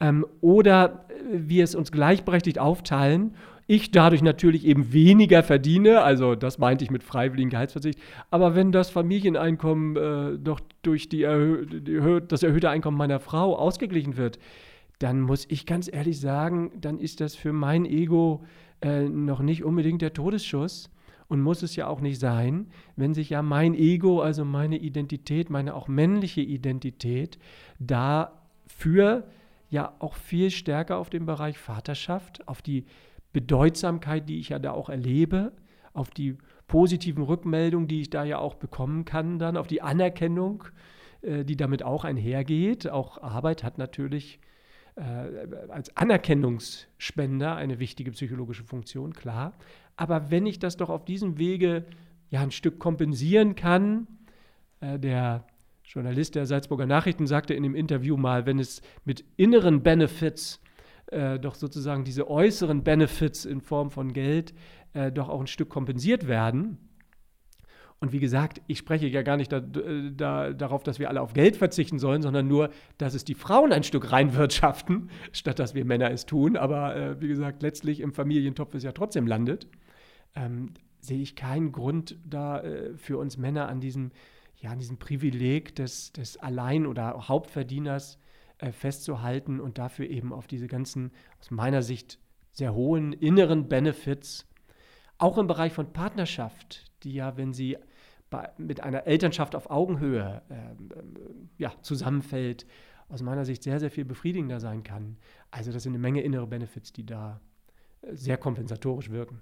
ähm, 0.00 0.26
oder 0.40 1.04
wir 1.30 1.62
es 1.64 1.74
uns 1.74 1.92
gleichberechtigt 1.92 2.58
aufteilen. 2.58 3.34
Ich 3.66 3.90
dadurch 3.90 4.20
natürlich 4.20 4.66
eben 4.66 4.92
weniger 4.92 5.42
verdiene, 5.42 6.02
also 6.02 6.34
das 6.34 6.58
meinte 6.58 6.84
ich 6.84 6.90
mit 6.90 7.02
freiwilligen 7.02 7.48
Gehaltsverzicht. 7.48 7.98
Aber 8.30 8.54
wenn 8.54 8.72
das 8.72 8.90
Familieneinkommen 8.90 9.96
äh, 9.96 10.38
doch 10.38 10.60
durch 10.82 11.08
die 11.08 11.22
erhö 11.22 11.64
die, 11.64 12.20
das 12.28 12.42
erhöhte 12.42 12.68
Einkommen 12.68 12.98
meiner 12.98 13.20
Frau 13.20 13.56
ausgeglichen 13.56 14.18
wird, 14.18 14.38
dann 14.98 15.20
muss 15.20 15.46
ich 15.48 15.66
ganz 15.66 15.90
ehrlich 15.92 16.20
sagen, 16.20 16.72
dann 16.80 16.98
ist 16.98 17.20
das 17.20 17.34
für 17.34 17.52
mein 17.52 17.86
Ego 17.86 18.44
äh, 18.84 19.08
noch 19.08 19.40
nicht 19.40 19.64
unbedingt 19.64 20.02
der 20.02 20.12
Todesschuss 20.12 20.90
und 21.28 21.40
muss 21.40 21.62
es 21.62 21.74
ja 21.74 21.86
auch 21.86 22.02
nicht 22.02 22.20
sein, 22.20 22.66
wenn 22.96 23.14
sich 23.14 23.30
ja 23.30 23.40
mein 23.40 23.74
Ego, 23.74 24.20
also 24.20 24.44
meine 24.44 24.76
Identität, 24.76 25.48
meine 25.48 25.74
auch 25.74 25.88
männliche 25.88 26.42
Identität, 26.42 27.38
dafür 27.78 29.26
ja 29.70 29.94
auch 30.00 30.14
viel 30.14 30.50
stärker 30.50 30.98
auf 30.98 31.08
den 31.08 31.24
Bereich 31.24 31.56
Vaterschaft, 31.56 32.46
auf 32.46 32.60
die 32.60 32.84
Bedeutsamkeit, 33.32 34.28
die 34.28 34.38
ich 34.38 34.50
ja 34.50 34.58
da 34.58 34.72
auch 34.72 34.90
erlebe, 34.90 35.52
auf 35.94 36.10
die 36.10 36.36
positiven 36.66 37.22
Rückmeldungen, 37.22 37.88
die 37.88 38.02
ich 38.02 38.10
da 38.10 38.22
ja 38.22 38.38
auch 38.38 38.54
bekommen 38.54 39.06
kann, 39.06 39.38
dann 39.38 39.56
auf 39.56 39.66
die 39.66 39.80
Anerkennung, 39.80 40.64
äh, 41.22 41.42
die 41.42 41.56
damit 41.56 41.82
auch 41.82 42.04
einhergeht. 42.04 42.90
Auch 42.90 43.22
Arbeit 43.22 43.64
hat 43.64 43.78
natürlich 43.78 44.40
äh, 44.96 45.02
als 45.70 45.96
Anerkennungsspender 45.96 47.56
eine 47.56 47.78
wichtige 47.78 48.12
psychologische 48.12 48.64
Funktion, 48.64 49.12
klar. 49.12 49.52
Aber 49.96 50.30
wenn 50.30 50.46
ich 50.46 50.58
das 50.58 50.76
doch 50.76 50.90
auf 50.90 51.04
diesem 51.04 51.38
Wege 51.38 51.84
ja 52.30 52.40
ein 52.40 52.50
Stück 52.50 52.78
kompensieren 52.78 53.54
kann, 53.54 54.06
äh, 54.80 54.98
der 54.98 55.44
Journalist 55.84 56.34
der 56.34 56.46
Salzburger 56.46 56.86
Nachrichten 56.86 57.26
sagte 57.26 57.54
in 57.54 57.62
dem 57.62 57.74
Interview 57.74 58.16
mal, 58.16 58.46
wenn 58.46 58.58
es 58.58 58.82
mit 59.04 59.24
inneren 59.36 59.82
Benefits 59.82 60.60
äh, 61.06 61.38
doch 61.38 61.54
sozusagen 61.54 62.04
diese 62.04 62.28
äußeren 62.30 62.82
Benefits 62.82 63.44
in 63.44 63.60
Form 63.60 63.90
von 63.90 64.12
Geld 64.12 64.54
äh, 64.94 65.12
doch 65.12 65.28
auch 65.28 65.40
ein 65.40 65.46
Stück 65.46 65.68
kompensiert 65.68 66.26
werden. 66.26 66.78
Und 68.04 68.12
wie 68.12 68.20
gesagt, 68.20 68.60
ich 68.66 68.76
spreche 68.76 69.06
ja 69.06 69.22
gar 69.22 69.38
nicht 69.38 69.50
da, 69.50 69.60
da, 69.60 70.52
darauf, 70.52 70.82
dass 70.82 70.98
wir 70.98 71.08
alle 71.08 71.22
auf 71.22 71.32
Geld 71.32 71.56
verzichten 71.56 71.98
sollen, 71.98 72.20
sondern 72.20 72.46
nur, 72.46 72.68
dass 72.98 73.14
es 73.14 73.24
die 73.24 73.34
Frauen 73.34 73.72
ein 73.72 73.82
Stück 73.82 74.12
reinwirtschaften, 74.12 75.08
statt 75.32 75.58
dass 75.58 75.74
wir 75.74 75.86
Männer 75.86 76.10
es 76.10 76.26
tun. 76.26 76.58
Aber 76.58 76.94
äh, 76.94 77.18
wie 77.22 77.28
gesagt, 77.28 77.62
letztlich 77.62 78.00
im 78.00 78.12
Familientopf 78.12 78.74
es 78.74 78.82
ja 78.82 78.92
trotzdem 78.92 79.26
landet, 79.26 79.68
ähm, 80.34 80.74
sehe 81.00 81.22
ich 81.22 81.34
keinen 81.34 81.72
Grund 81.72 82.18
da 82.26 82.60
äh, 82.60 82.94
für 82.98 83.16
uns 83.16 83.38
Männer 83.38 83.68
an 83.68 83.80
diesem 83.80 84.10
ja, 84.60 84.70
an 84.70 84.78
diesem 84.78 84.98
Privileg 84.98 85.74
des, 85.74 86.12
des 86.12 86.36
Allein- 86.36 86.86
oder 86.86 87.28
Hauptverdieners 87.28 88.18
äh, 88.58 88.70
festzuhalten 88.70 89.60
und 89.60 89.78
dafür 89.78 90.08
eben 90.08 90.32
auf 90.32 90.46
diese 90.46 90.66
ganzen, 90.66 91.10
aus 91.40 91.50
meiner 91.50 91.82
Sicht, 91.82 92.18
sehr 92.52 92.74
hohen 92.74 93.12
inneren 93.12 93.68
Benefits, 93.68 94.46
auch 95.18 95.38
im 95.38 95.46
Bereich 95.46 95.72
von 95.72 95.92
Partnerschaft, 95.92 96.84
die 97.02 97.12
ja, 97.12 97.36
wenn 97.36 97.52
sie 97.52 97.76
bei, 98.34 98.50
mit 98.58 98.82
einer 98.82 99.06
Elternschaft 99.06 99.54
auf 99.54 99.70
Augenhöhe 99.70 100.42
äh, 100.50 100.54
äh, 100.54 101.02
ja, 101.56 101.72
zusammenfällt, 101.82 102.66
aus 103.08 103.22
meiner 103.22 103.44
Sicht 103.44 103.62
sehr, 103.62 103.78
sehr 103.78 103.92
viel 103.92 104.04
befriedigender 104.04 104.58
sein 104.58 104.82
kann. 104.82 105.18
Also 105.52 105.70
das 105.70 105.84
sind 105.84 105.92
eine 105.92 106.00
Menge 106.00 106.20
innere 106.20 106.48
Benefits, 106.48 106.92
die 106.92 107.06
da 107.06 107.40
äh, 108.02 108.16
sehr 108.16 108.36
kompensatorisch 108.36 109.10
wirken. 109.10 109.40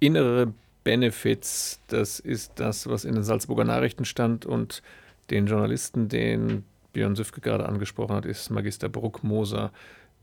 Innere 0.00 0.52
Benefits, 0.84 1.80
das 1.86 2.20
ist 2.20 2.52
das, 2.56 2.86
was 2.88 3.06
in 3.06 3.14
den 3.14 3.24
Salzburger 3.24 3.64
Nachrichten 3.64 4.04
stand 4.04 4.44
und 4.44 4.82
den 5.30 5.46
Journalisten, 5.46 6.08
den 6.08 6.64
Björn 6.92 7.16
Süfke 7.16 7.40
gerade 7.40 7.66
angesprochen 7.66 8.16
hat, 8.16 8.26
ist 8.26 8.50
Magister 8.50 8.90
Bruckmoser, 8.90 9.72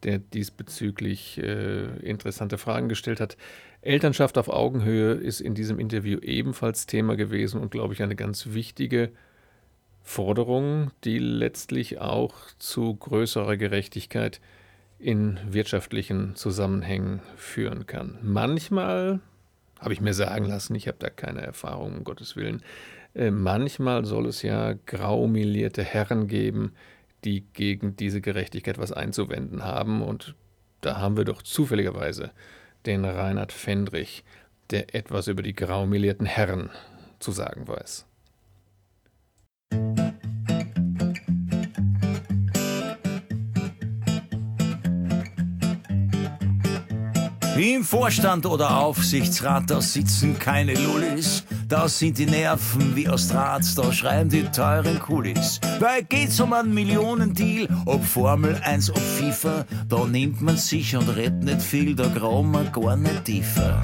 der 0.03 0.19
diesbezüglich 0.19 1.39
äh, 1.39 1.85
interessante 2.07 2.59
Fragen 2.59 2.89
gestellt 2.89 3.19
hat. 3.19 3.37
Elternschaft 3.85 4.37
auf 4.37 4.49
Augenhöhe 4.49 5.13
ist 5.13 5.41
in 5.41 5.55
diesem 5.55 5.79
Interview 5.79 6.19
ebenfalls 6.19 6.85
Thema 6.85 7.15
gewesen 7.15 7.61
und, 7.61 7.71
glaube 7.71 7.93
ich, 7.93 8.01
eine 8.01 8.15
ganz 8.15 8.47
wichtige 8.53 9.11
Forderung, 10.01 10.91
die 11.03 11.19
letztlich 11.19 11.99
auch 11.99 12.33
zu 12.59 12.93
größerer 12.95 13.57
Gerechtigkeit 13.57 14.41
in 14.99 15.39
wirtschaftlichen 15.49 16.35
Zusammenhängen 16.35 17.21
führen 17.35 17.85
kann. 17.85 18.19
Manchmal 18.21 19.19
habe 19.79 19.93
ich 19.93 20.01
mir 20.01 20.13
sagen 20.13 20.45
lassen, 20.45 20.75
ich 20.75 20.87
habe 20.87 20.97
da 20.99 21.09
keine 21.09 21.41
Erfahrung, 21.41 21.97
um 21.97 22.03
Gottes 22.05 22.35
Willen. 22.37 22.63
Äh, 23.13 23.31
manchmal 23.31 24.05
soll 24.05 24.27
es 24.27 24.41
ja 24.41 24.75
graumelierte 24.85 25.83
Herren 25.83 26.27
geben, 26.27 26.71
die 27.25 27.41
gegen 27.53 27.95
diese 27.97 28.21
Gerechtigkeit 28.21 28.77
was 28.77 28.93
einzuwenden 28.93 29.63
haben. 29.63 30.01
Und 30.01 30.35
da 30.81 30.97
haben 30.97 31.17
wir 31.17 31.25
doch 31.25 31.41
zufälligerweise 31.41 32.31
den 32.85 33.05
Reinhard 33.05 33.51
Fendrich, 33.51 34.23
der 34.69 34.95
etwas 34.95 35.27
über 35.27 35.41
die 35.41 35.55
graumelierten 35.55 36.25
Herren 36.25 36.69
zu 37.19 37.31
sagen 37.31 37.67
weiß. 37.67 38.05
Im 47.55 47.83
Vorstand 47.83 48.47
oder 48.47 48.79
Aufsichtsrat, 48.79 49.69
da 49.69 49.79
sitzen 49.79 50.39
keine 50.39 50.73
Lullis. 50.73 51.43
Da 51.67 51.87
sind 51.87 52.17
die 52.17 52.25
Nerven 52.25 52.95
wie 52.95 53.07
aus 53.07 53.27
Draht, 53.27 53.63
da 53.77 53.93
schreiben 53.93 54.29
die 54.29 54.43
teuren 54.43 54.99
Kulis. 54.99 55.61
Weil 55.79 56.03
geht's 56.03 56.39
um 56.39 56.51
einen 56.53 56.73
Millionendeal, 56.73 57.67
ob 57.85 58.03
Formel 58.03 58.59
1, 58.63 58.89
ob 58.89 58.97
FIFA, 58.97 59.65
da 59.87 60.05
nimmt 60.05 60.41
man 60.41 60.57
sich 60.57 60.95
und 60.95 61.07
redet 61.09 61.43
nicht 61.43 61.61
viel, 61.61 61.95
da 61.95 62.07
grauen 62.07 62.49
man 62.49 62.71
gar 62.71 62.95
nicht 62.95 63.25
tiefer. 63.25 63.79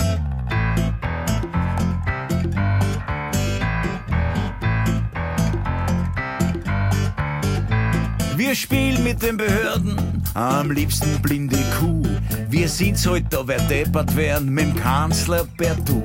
Wir 8.49 8.55
spielen 8.55 9.03
mit 9.03 9.21
den 9.21 9.37
Behörden, 9.37 9.95
am 10.33 10.71
liebsten 10.71 11.21
blinde 11.21 11.59
Kuh. 11.79 12.01
Wir 12.49 12.67
sind's 12.67 13.05
heute, 13.05 13.27
da 13.29 13.47
wer 13.47 13.59
deppert 13.67 14.15
werden, 14.15 14.49
mit 14.49 14.65
dem 14.65 14.75
Kanzler 14.75 15.45
Bertou. 15.55 16.01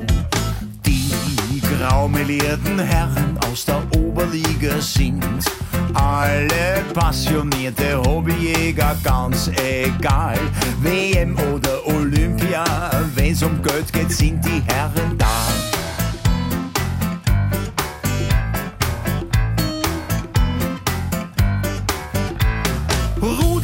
Die 0.84 1.62
graumelierten 1.62 2.80
Herren 2.80 3.38
aus 3.50 3.64
der 3.64 3.82
Oberliga 3.96 4.78
sind 4.78 5.24
alle 5.94 6.84
passionierte 6.92 7.96
Hobbyjäger, 8.02 8.94
ganz 9.02 9.50
egal. 9.56 10.38
WM 10.82 11.38
oder 11.54 11.86
Olympia, 11.86 12.62
wenn's 13.14 13.42
um 13.42 13.62
Geld 13.62 13.90
geht, 13.90 14.12
sind 14.12 14.44
die 14.44 14.62
Herren 14.66 15.16
da. 15.16 15.63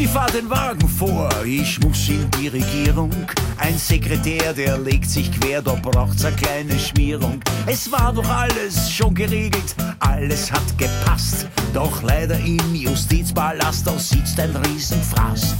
Rudi, 0.00 0.08
fahr 0.08 0.30
den 0.30 0.48
Wagen 0.48 0.88
vor, 0.88 1.28
ich 1.44 1.78
muss 1.80 2.08
in 2.08 2.26
die 2.30 2.48
Regierung. 2.48 3.10
Ein 3.58 3.76
Sekretär, 3.76 4.54
der 4.54 4.78
legt 4.78 5.10
sich 5.10 5.30
quer, 5.30 5.60
da 5.60 5.74
braucht's 5.74 6.24
eine 6.24 6.36
kleine 6.36 6.78
Schmierung. 6.78 7.38
Es 7.66 7.92
war 7.92 8.10
doch 8.10 8.26
alles 8.26 8.90
schon 8.90 9.14
geregelt, 9.14 9.74
alles 9.98 10.50
hat 10.50 10.78
gepasst. 10.78 11.46
Doch 11.74 12.02
leider 12.02 12.38
im 12.38 12.74
Justizpalast, 12.74 13.86
da 13.86 13.98
sitzt 13.98 14.40
ein 14.40 14.56
Riesenfraß. 14.56 15.54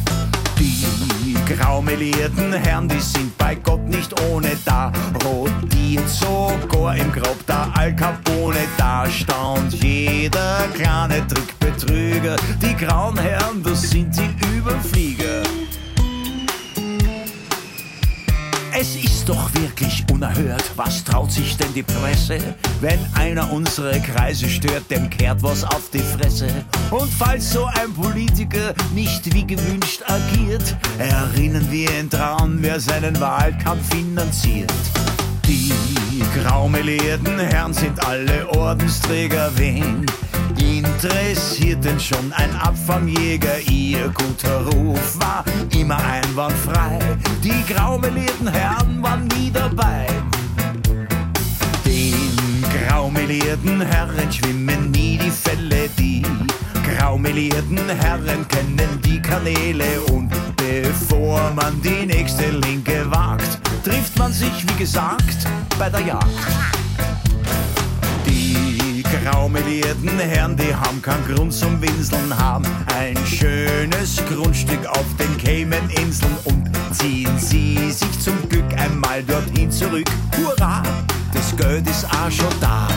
Die 0.60 1.54
graumelierten 1.54 2.52
Herren, 2.52 2.86
die 2.86 3.00
sind 3.00 3.36
bei 3.38 3.54
Gott 3.54 3.82
nicht 3.88 4.12
ohne 4.30 4.50
da. 4.66 4.92
Rotiert 5.24 6.08
sogar 6.08 6.96
im 6.96 7.10
Grab 7.12 7.46
der 7.46 7.66
Al 7.74 7.96
Capone. 7.96 8.58
Da 8.76 9.06
staunt 9.08 9.72
jeder 9.82 10.68
kleine 10.74 11.26
Trickbetrüger. 11.26 12.36
Die 12.60 12.76
grauen 12.76 13.18
Herren, 13.18 13.62
das 13.62 13.82
sind 13.82 14.14
die 14.16 14.56
Überflieger. 14.56 15.09
Es 18.80 18.96
ist 18.96 19.28
doch 19.28 19.52
wirklich 19.56 20.06
unerhört, 20.10 20.64
was 20.74 21.04
traut 21.04 21.30
sich 21.30 21.54
denn 21.54 21.70
die 21.74 21.82
Presse? 21.82 22.38
Wenn 22.80 22.98
einer 23.12 23.52
unsere 23.52 24.00
Kreise 24.00 24.48
stört, 24.48 24.90
dem 24.90 25.10
kehrt 25.10 25.42
was 25.42 25.64
auf 25.64 25.90
die 25.92 25.98
Fresse. 25.98 26.48
Und 26.90 27.12
falls 27.12 27.52
so 27.52 27.66
ein 27.66 27.92
Politiker 27.92 28.72
nicht 28.94 29.34
wie 29.34 29.46
gewünscht 29.46 30.02
agiert, 30.06 30.74
erinnern 30.98 31.70
wir 31.70 31.90
ihn 31.90 32.08
dran, 32.08 32.56
wer 32.62 32.80
seinen 32.80 33.20
Wahlkampf 33.20 33.86
finanziert. 33.90 34.72
Die 35.46 35.74
graumelierten 36.42 37.38
Herren 37.38 37.74
sind 37.74 38.02
alle 38.06 38.48
Ordensträger, 38.48 39.52
wen 39.56 40.06
interessiert 40.60 41.84
denn 41.84 41.98
schon 41.98 42.32
ein 42.32 42.54
Abfangjäger? 42.56 43.60
Ihr 43.70 44.08
guter 44.08 44.66
Ruf 44.66 45.18
war 45.18 45.44
immer 45.72 45.98
einwandfrei. 46.04 46.98
Die 47.42 47.64
graumelierten 47.72 48.48
Herren 48.48 49.02
waren 49.02 49.26
nie 49.38 49.50
dabei. 49.50 50.06
Den 51.84 52.64
graumelierten 52.86 53.80
Herren 53.80 54.32
schwimmen 54.32 54.90
nie 54.90 55.18
die 55.18 55.30
Fälle, 55.30 55.88
die 55.98 56.22
graumelierten 56.96 57.78
Herren 57.88 58.46
kennen 58.48 59.00
die 59.04 59.20
Kanäle 59.20 60.00
und 60.12 60.30
bevor 60.56 61.50
man 61.54 61.80
die 61.82 62.06
nächste 62.06 62.50
Linke 62.50 63.04
wagt, 63.10 63.58
trifft 63.84 64.18
man 64.18 64.32
sich, 64.32 64.66
wie 64.68 64.78
gesagt, 64.78 65.46
bei 65.78 65.88
der 65.88 66.00
Jagd. 66.00 66.89
Die 69.20 69.26
graumelierten 69.26 70.18
Herren, 70.18 70.56
die 70.56 70.74
haben 70.74 71.02
keinen 71.02 71.24
Grund 71.26 71.52
zum 71.52 71.80
Winseln, 71.83 72.35
haben 72.38 72.64
ein 72.96 73.16
schönes 73.26 74.16
Grundstück 74.26 74.87
auf 74.87 75.04
den 75.18 75.37
Cayman-Inseln 75.37 76.35
und 76.46 76.70
ziehen 76.94 77.38
sie 77.38 77.90
sich 77.90 78.20
zum 78.20 78.48
Glück 78.48 78.64
einmal 78.78 79.22
dorthin 79.22 79.70
zurück. 79.70 80.06
Hurra, 80.37 80.83
das 81.35 81.54
Geld 81.54 81.87
ist 81.87 82.06
auch 82.06 82.30
schon 82.30 82.48
da. 82.62 82.88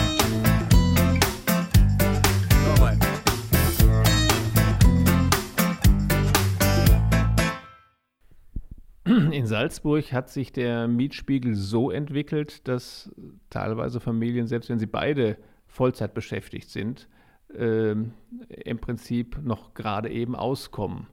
In 9.30 9.46
Salzburg 9.46 10.10
hat 10.12 10.30
sich 10.30 10.52
der 10.52 10.88
Mietspiegel 10.88 11.54
so 11.54 11.90
entwickelt, 11.90 12.66
dass 12.66 13.10
teilweise 13.50 14.00
Familien, 14.00 14.46
selbst 14.46 14.70
wenn 14.70 14.78
sie 14.78 14.86
beide 14.86 15.36
Vollzeit 15.74 16.14
beschäftigt 16.14 16.70
sind, 16.70 17.08
ähm, 17.56 18.12
im 18.48 18.78
Prinzip 18.78 19.40
noch 19.42 19.74
gerade 19.74 20.08
eben 20.08 20.36
auskommen. 20.36 21.08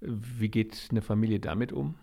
Wie 0.00 0.48
geht 0.48 0.88
eine 0.90 1.02
Familie 1.02 1.40
damit 1.40 1.72
um? 1.72 1.96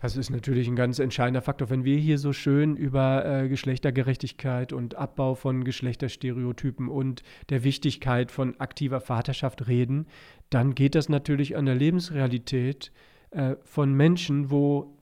Das 0.00 0.16
ist 0.16 0.28
natürlich 0.30 0.68
ein 0.68 0.76
ganz 0.76 0.98
entscheidender 0.98 1.40
Faktor. 1.40 1.70
Wenn 1.70 1.84
wir 1.84 1.96
hier 1.96 2.18
so 2.18 2.34
schön 2.34 2.76
über 2.76 3.24
äh, 3.24 3.48
Geschlechtergerechtigkeit 3.48 4.74
und 4.74 4.94
Abbau 4.94 5.34
von 5.34 5.64
Geschlechterstereotypen 5.64 6.88
und 6.88 7.22
der 7.48 7.64
Wichtigkeit 7.64 8.30
von 8.30 8.60
aktiver 8.60 9.00
Vaterschaft 9.00 9.68
reden, 9.68 10.06
dann 10.50 10.74
geht 10.74 10.94
das 10.94 11.08
natürlich 11.08 11.56
an 11.56 11.64
der 11.64 11.74
Lebensrealität 11.76 12.92
äh, 13.30 13.56
von 13.64 13.94
Menschen, 13.94 14.50
wo, 14.50 14.97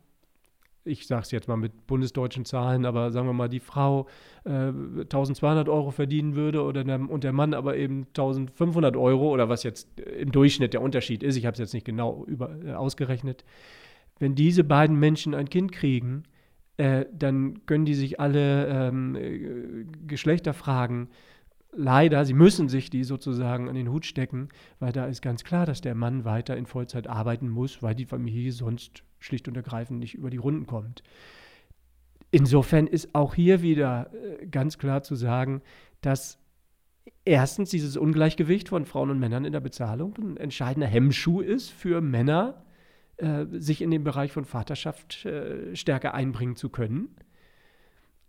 ich 0.86 1.06
sage 1.06 1.22
es 1.22 1.30
jetzt 1.30 1.48
mal 1.48 1.56
mit 1.56 1.86
bundesdeutschen 1.86 2.44
Zahlen, 2.44 2.84
aber 2.84 3.10
sagen 3.10 3.26
wir 3.26 3.32
mal, 3.32 3.48
die 3.48 3.60
Frau 3.60 4.06
äh, 4.44 4.50
1200 4.50 5.68
Euro 5.68 5.90
verdienen 5.90 6.36
würde 6.36 6.62
oder 6.62 6.84
der, 6.84 7.00
und 7.10 7.24
der 7.24 7.32
Mann 7.32 7.54
aber 7.54 7.76
eben 7.76 8.06
1500 8.08 8.96
Euro 8.96 9.30
oder 9.30 9.48
was 9.48 9.62
jetzt 9.62 10.00
im 10.00 10.32
Durchschnitt 10.32 10.72
der 10.72 10.82
Unterschied 10.82 11.22
ist, 11.22 11.36
ich 11.36 11.46
habe 11.46 11.54
es 11.54 11.58
jetzt 11.58 11.74
nicht 11.74 11.86
genau 11.86 12.24
über, 12.26 12.56
äh, 12.64 12.72
ausgerechnet. 12.72 13.44
Wenn 14.18 14.34
diese 14.34 14.64
beiden 14.64 14.98
Menschen 14.98 15.34
ein 15.34 15.48
Kind 15.48 15.72
kriegen, 15.72 16.22
äh, 16.76 17.06
dann 17.12 17.66
können 17.66 17.84
die 17.84 17.94
sich 17.94 18.20
alle 18.20 18.66
ähm, 18.66 19.14
äh, 19.16 19.84
Geschlechterfragen 20.06 21.08
leider, 21.76 22.24
sie 22.24 22.34
müssen 22.34 22.68
sich 22.68 22.90
die 22.90 23.04
sozusagen 23.04 23.68
an 23.68 23.74
den 23.74 23.90
Hut 23.90 24.06
stecken, 24.06 24.48
weil 24.78 24.92
da 24.92 25.06
ist 25.06 25.22
ganz 25.22 25.44
klar, 25.44 25.66
dass 25.66 25.80
der 25.80 25.94
Mann 25.94 26.24
weiter 26.24 26.56
in 26.56 26.66
Vollzeit 26.66 27.06
arbeiten 27.06 27.48
muss, 27.48 27.82
weil 27.82 27.94
die 27.94 28.06
Familie 28.06 28.52
sonst 28.52 29.02
schlicht 29.18 29.48
und 29.48 29.56
ergreifend 29.56 30.00
nicht 30.00 30.14
über 30.14 30.30
die 30.30 30.36
Runden 30.36 30.66
kommt. 30.66 31.02
Insofern 32.30 32.86
ist 32.86 33.14
auch 33.14 33.34
hier 33.34 33.62
wieder 33.62 34.10
äh, 34.12 34.46
ganz 34.46 34.78
klar 34.78 35.02
zu 35.02 35.14
sagen, 35.14 35.62
dass 36.00 36.38
erstens 37.24 37.70
dieses 37.70 37.96
Ungleichgewicht 37.96 38.68
von 38.68 38.84
Frauen 38.84 39.10
und 39.10 39.18
Männern 39.18 39.44
in 39.44 39.52
der 39.52 39.60
Bezahlung 39.60 40.16
ein 40.18 40.36
entscheidender 40.36 40.88
Hemmschuh 40.88 41.40
ist 41.40 41.70
für 41.70 42.00
Männer, 42.00 42.64
äh, 43.16 43.46
sich 43.52 43.80
in 43.80 43.90
den 43.90 44.04
Bereich 44.04 44.32
von 44.32 44.44
Vaterschaft 44.44 45.24
äh, 45.24 45.74
stärker 45.74 46.14
einbringen 46.14 46.56
zu 46.56 46.68
können. 46.68 47.16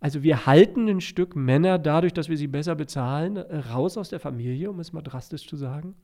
Also 0.00 0.22
wir 0.22 0.46
halten 0.46 0.88
ein 0.88 1.00
Stück 1.00 1.34
Männer 1.34 1.78
dadurch, 1.78 2.12
dass 2.12 2.28
wir 2.28 2.36
sie 2.36 2.46
besser 2.46 2.76
bezahlen, 2.76 3.36
raus 3.36 3.98
aus 3.98 4.10
der 4.10 4.20
Familie, 4.20 4.70
um 4.70 4.78
es 4.78 4.92
mal 4.92 5.02
drastisch 5.02 5.48
zu 5.48 5.56
sagen. 5.56 5.96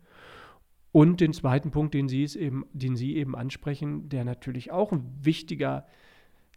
Und 0.95 1.21
den 1.21 1.33
zweiten 1.33 1.73
Punkt, 1.73 1.93
den 1.93 2.07
Sie, 2.07 2.23
eben, 2.39 2.67
den 2.73 2.95
Sie 2.95 3.17
eben 3.17 3.35
ansprechen, 3.35 4.09
der 4.09 4.25
natürlich 4.25 4.71
auch 4.71 4.93
ein 4.93 5.03
wichtiger 5.21 5.89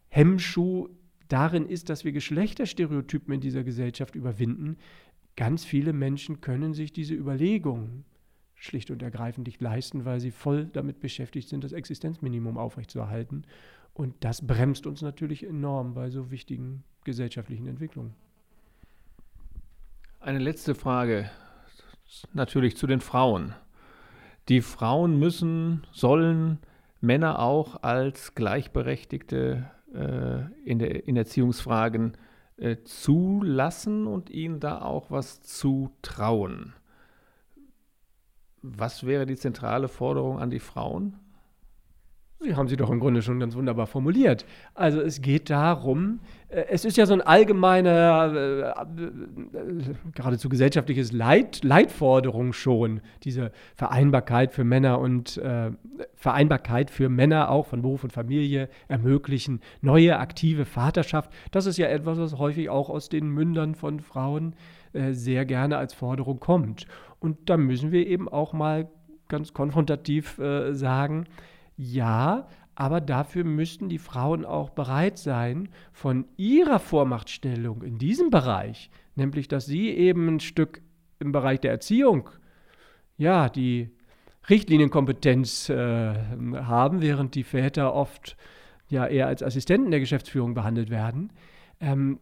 Hemmschuh 0.09 0.89
darin 1.27 1.65
ist, 1.65 1.89
dass 1.89 2.05
wir 2.05 2.11
Geschlechterstereotypen 2.11 3.33
in 3.33 3.41
dieser 3.41 3.63
Gesellschaft 3.63 4.13
überwinden. 4.13 4.77
Ganz 5.35 5.65
viele 5.65 5.91
Menschen 5.91 6.39
können 6.39 6.75
sich 6.75 6.93
diese 6.93 7.15
Überlegungen 7.15 8.05
schlicht 8.53 8.91
und 8.91 9.01
ergreifend 9.01 9.47
nicht 9.47 9.59
leisten, 9.59 10.05
weil 10.05 10.19
sie 10.19 10.29
voll 10.29 10.65
damit 10.67 10.99
beschäftigt 10.99 11.49
sind, 11.49 11.63
das 11.63 11.71
Existenzminimum 11.71 12.59
aufrechtzuerhalten. 12.59 13.43
Und 13.95 14.13
das 14.19 14.45
bremst 14.45 14.85
uns 14.85 15.01
natürlich 15.01 15.47
enorm 15.47 15.95
bei 15.95 16.11
so 16.11 16.29
wichtigen 16.29 16.83
gesellschaftlichen 17.05 17.65
Entwicklungen. 17.65 18.13
Eine 20.19 20.37
letzte 20.37 20.75
Frage, 20.75 21.31
natürlich 22.35 22.77
zu 22.77 22.85
den 22.85 23.01
Frauen. 23.01 23.55
Die 24.49 24.61
Frauen 24.61 25.19
müssen, 25.19 25.85
sollen 25.91 26.59
Männer 27.01 27.39
auch 27.39 27.83
als 27.83 28.33
Gleichberechtigte 28.33 29.69
äh, 29.93 30.69
in, 30.69 30.79
der, 30.79 31.07
in 31.07 31.17
Erziehungsfragen 31.17 32.13
äh, 32.57 32.77
zulassen 32.83 34.07
und 34.07 34.29
ihnen 34.29 34.59
da 34.59 34.81
auch 34.81 35.11
was 35.11 35.41
zutrauen. 35.41 36.73
Was 38.61 39.05
wäre 39.05 39.25
die 39.25 39.35
zentrale 39.35 39.87
Forderung 39.87 40.39
an 40.39 40.49
die 40.49 40.59
Frauen? 40.59 41.19
Sie 42.39 42.55
haben 42.55 42.67
sie 42.67 42.77
doch 42.77 42.91
im 42.91 42.99
Grunde 42.99 43.23
schon 43.23 43.39
ganz 43.39 43.55
wunderbar 43.55 43.87
formuliert. 43.87 44.45
Also 44.75 45.01
es 45.01 45.21
geht 45.21 45.49
darum, 45.49 46.19
äh, 46.49 46.65
es 46.69 46.85
ist 46.85 46.95
ja 46.95 47.07
so 47.07 47.13
ein 47.13 47.21
allgemeiner, 47.21 48.31
äh, 48.33 48.59
äh, 48.59 49.95
geradezu 50.13 50.47
gesellschaftliches 50.47 51.11
Leit, 51.11 51.63
Leitforderung 51.63 52.53
schon, 52.53 53.01
diese 53.23 53.51
Vereinbarkeit 53.75 54.51
für 54.53 54.63
Männer 54.63 54.99
und 54.99 55.37
äh, 55.37 55.71
Vereinbarkeit 56.13 56.91
für 56.91 57.09
Männer 57.09 57.49
auch 57.49 57.65
von 57.65 57.81
Beruf 57.81 58.03
und 58.03 58.13
Familie 58.13 58.69
ermöglichen, 58.87 59.61
neue 59.81 60.19
aktive 60.19 60.65
Vaterschaft. 60.65 61.31
Das 61.49 61.65
ist 61.65 61.77
ja 61.77 61.87
etwas, 61.87 62.19
was 62.19 62.37
häufig 62.37 62.69
auch 62.69 62.91
aus 62.91 63.09
den 63.09 63.29
Mündern 63.29 63.73
von 63.73 63.99
Frauen 63.99 64.55
äh, 64.93 65.13
sehr 65.13 65.43
gerne 65.45 65.77
als 65.77 65.95
Forderung 65.95 66.39
kommt. 66.39 66.85
Und 67.19 67.49
da 67.49 67.57
müssen 67.57 67.91
wir 67.91 68.05
eben 68.05 68.29
auch 68.29 68.53
mal 68.53 68.89
ganz 69.27 69.53
konfrontativ 69.53 70.39
sagen, 70.71 71.25
ja, 71.77 72.47
aber 72.75 73.01
dafür 73.01 73.43
müssten 73.43 73.89
die 73.89 73.97
Frauen 73.97 74.45
auch 74.45 74.69
bereit 74.71 75.17
sein, 75.17 75.69
von 75.93 76.25
ihrer 76.37 76.79
Vormachtstellung 76.79 77.81
in 77.83 77.97
diesem 77.97 78.29
Bereich, 78.29 78.89
nämlich 79.15 79.47
dass 79.47 79.65
sie 79.65 79.89
eben 79.89 80.27
ein 80.27 80.39
Stück 80.39 80.81
im 81.19 81.31
Bereich 81.31 81.59
der 81.59 81.71
Erziehung, 81.71 82.29
ja, 83.17 83.49
die 83.49 83.89
Richtlinienkompetenz 84.49 85.69
äh, 85.69 85.75
haben, 85.75 87.01
während 87.01 87.35
die 87.35 87.43
Väter 87.43 87.93
oft 87.93 88.37
ja 88.89 89.05
eher 89.05 89.27
als 89.27 89.43
Assistenten 89.43 89.91
der 89.91 89.99
Geschäftsführung 89.99 90.53
behandelt 90.53 90.89
werden, 90.89 91.31
ähm, 91.79 92.19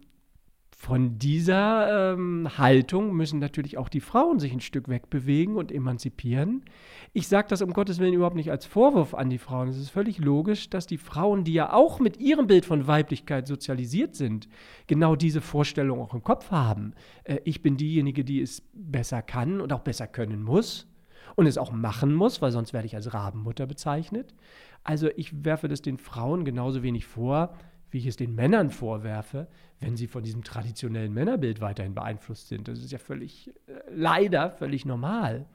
von 0.78 1.18
dieser 1.18 2.14
ähm, 2.14 2.50
Haltung 2.58 3.16
müssen 3.16 3.40
natürlich 3.40 3.78
auch 3.78 3.88
die 3.88 4.02
Frauen 4.02 4.40
sich 4.40 4.52
ein 4.52 4.60
Stück 4.60 4.90
wegbewegen 4.90 5.56
und 5.56 5.72
emanzipieren. 5.72 6.66
Ich 7.14 7.30
sage 7.30 7.48
das 7.50 7.62
um 7.62 7.72
Gottes 7.72 7.98
Willen 8.00 8.14
überhaupt 8.14 8.36
nicht 8.36 8.52
als 8.52 8.66
Vorwurf 8.66 9.14
an 9.14 9.30
die 9.30 9.38
Frauen. 9.38 9.70
Es 9.70 9.78
ist 9.78 9.90
völlig 9.90 10.20
logisch, 10.20 10.70
dass 10.70 10.86
die 10.86 10.98
Frauen, 10.98 11.46
die 11.46 11.54
ja 11.54 11.72
auch 11.72 12.02
mit 12.02 12.18
ihrem 12.18 12.48
Bild 12.48 12.66
von 12.66 12.88
Weiblichkeit 12.88 13.48
sozialisiert 13.48 14.16
sind, 14.16 14.50
genau 14.86 15.16
diese 15.16 15.40
Vorstellung 15.40 16.02
auch 16.02 16.14
im 16.14 16.24
Kopf 16.24 16.52
haben. 16.52 16.94
Äh, 17.24 17.38
ich 17.46 17.62
bin 17.62 17.78
diejenige, 17.78 18.26
die 18.26 18.42
es 18.42 18.62
besser 18.74 19.22
kann 19.22 19.62
und 19.62 19.72
auch 19.72 19.82
besser 19.82 20.08
können 20.08 20.44
muss 20.44 20.88
und 21.36 21.48
es 21.48 21.58
auch 21.58 21.72
machen 21.72 22.14
muss, 22.14 22.42
weil 22.42 22.52
sonst 22.52 22.74
werde 22.74 22.86
ich 22.86 22.96
als 22.96 23.14
Rabenmutter 23.14 23.66
bezeichnet. 23.66 24.36
Also 24.84 25.08
ich 25.16 25.46
werfe 25.46 25.70
das 25.70 25.82
den 25.82 25.98
Frauen 25.98 26.44
genauso 26.44 26.84
wenig 26.84 27.06
vor, 27.06 27.56
wie 27.92 28.00
ich 28.00 28.08
es 28.08 28.16
den 28.16 28.36
Männern 28.36 28.70
vorwerfe, 28.70 29.48
wenn 29.80 29.96
sie 29.96 30.08
von 30.08 30.24
diesem 30.24 30.44
traditionellen 30.44 31.14
Männerbild 31.14 31.62
weiterhin 31.62 31.96
beeinflusst 31.96 32.48
sind. 32.48 32.68
Das 32.68 32.80
ist 32.80 32.92
ja 32.92 32.98
völlig, 32.98 33.50
äh, 33.68 33.74
leider 33.94 34.52
völlig 34.52 34.86
normal. 34.86 35.46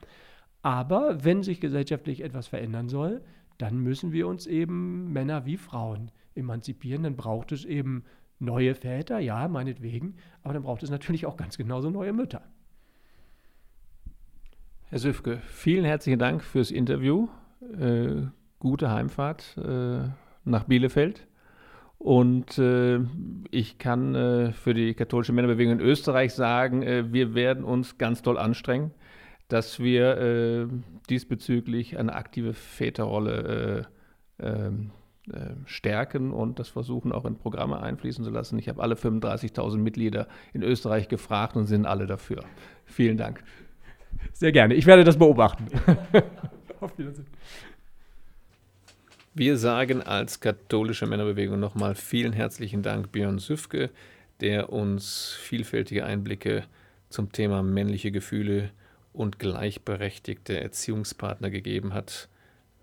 Aber 0.62 1.24
wenn 1.24 1.42
sich 1.42 1.60
gesellschaftlich 1.60 2.22
etwas 2.22 2.46
verändern 2.46 2.88
soll, 2.88 3.22
dann 3.58 3.78
müssen 3.78 4.12
wir 4.12 4.26
uns 4.26 4.46
eben 4.46 5.12
Männer 5.12 5.46
wie 5.46 5.56
Frauen 5.56 6.10
emanzipieren. 6.34 7.02
Dann 7.02 7.16
braucht 7.16 7.52
es 7.52 7.64
eben 7.64 8.04
neue 8.38 8.74
Väter, 8.74 9.18
ja, 9.18 9.46
meinetwegen, 9.48 10.16
aber 10.42 10.54
dann 10.54 10.62
braucht 10.62 10.82
es 10.82 10.90
natürlich 10.90 11.26
auch 11.26 11.36
ganz 11.36 11.58
genauso 11.58 11.90
neue 11.90 12.12
Mütter. 12.12 12.42
Herr 14.86 14.98
Süfke, 14.98 15.40
vielen 15.46 15.84
herzlichen 15.84 16.18
Dank 16.18 16.42
fürs 16.42 16.70
Interview. 16.70 17.28
Äh, 17.78 18.22
gute 18.58 18.90
Heimfahrt 18.90 19.56
äh, 19.58 20.08
nach 20.44 20.64
Bielefeld. 20.64 21.28
Und 22.00 22.56
äh, 22.56 23.00
ich 23.50 23.76
kann 23.76 24.14
äh, 24.14 24.52
für 24.52 24.72
die 24.72 24.94
katholische 24.94 25.34
Männerbewegung 25.34 25.74
in 25.74 25.80
Österreich 25.80 26.32
sagen, 26.32 26.82
äh, 26.82 27.12
wir 27.12 27.34
werden 27.34 27.62
uns 27.62 27.98
ganz 27.98 28.22
doll 28.22 28.38
anstrengen, 28.38 28.92
dass 29.48 29.80
wir 29.80 30.16
äh, 30.16 30.66
diesbezüglich 31.10 31.98
eine 31.98 32.14
aktive 32.14 32.54
Väterrolle 32.54 33.86
äh, 34.40 34.46
ähm, 34.46 34.92
äh, 35.30 35.50
stärken 35.66 36.32
und 36.32 36.58
das 36.58 36.70
versuchen 36.70 37.12
auch 37.12 37.26
in 37.26 37.36
Programme 37.36 37.80
einfließen 37.80 38.24
zu 38.24 38.30
lassen. 38.30 38.58
Ich 38.58 38.70
habe 38.70 38.80
alle 38.82 38.94
35.000 38.94 39.76
Mitglieder 39.76 40.26
in 40.54 40.62
Österreich 40.62 41.06
gefragt 41.08 41.54
und 41.54 41.66
sind 41.66 41.84
alle 41.84 42.06
dafür. 42.06 42.44
Vielen 42.86 43.18
Dank. 43.18 43.44
Sehr 44.32 44.52
gerne. 44.52 44.72
Ich 44.72 44.86
werde 44.86 45.04
das 45.04 45.18
beobachten. 45.18 45.66
Auf 46.80 46.96
Wiedersehen. 46.96 47.26
Wir 49.32 49.58
sagen 49.58 50.02
als 50.02 50.40
katholische 50.40 51.06
Männerbewegung 51.06 51.60
nochmal 51.60 51.94
vielen 51.94 52.32
herzlichen 52.32 52.82
Dank 52.82 53.12
Björn 53.12 53.38
Süfke, 53.38 53.90
der 54.40 54.72
uns 54.72 55.36
vielfältige 55.40 56.04
Einblicke 56.04 56.64
zum 57.10 57.30
Thema 57.30 57.62
männliche 57.62 58.10
Gefühle 58.10 58.70
und 59.12 59.38
gleichberechtigte 59.38 60.58
Erziehungspartner 60.58 61.48
gegeben 61.48 61.94
hat. 61.94 62.28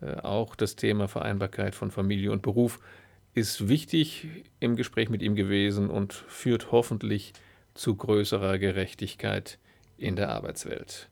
Äh, 0.02 0.22
auch 0.22 0.56
das 0.56 0.78
Thema 0.78 1.10
Vereinbarkeit 1.10 1.76
von 1.76 1.92
Familie 1.92 2.32
und 2.32 2.44
Beruf 2.44 2.80
ist 3.34 3.68
wichtig 3.68 4.28
im 4.62 4.78
Gespräch 4.78 5.10
mit 5.10 5.22
ihm 5.22 5.36
gewesen 5.36 5.90
und 5.90 6.14
führt 6.14 6.72
hoffentlich 6.72 7.34
zu 7.74 7.94
größerer 7.94 8.58
Gerechtigkeit 8.58 9.60
in 9.98 10.16
der 10.16 10.30
Arbeitswelt. 10.30 11.10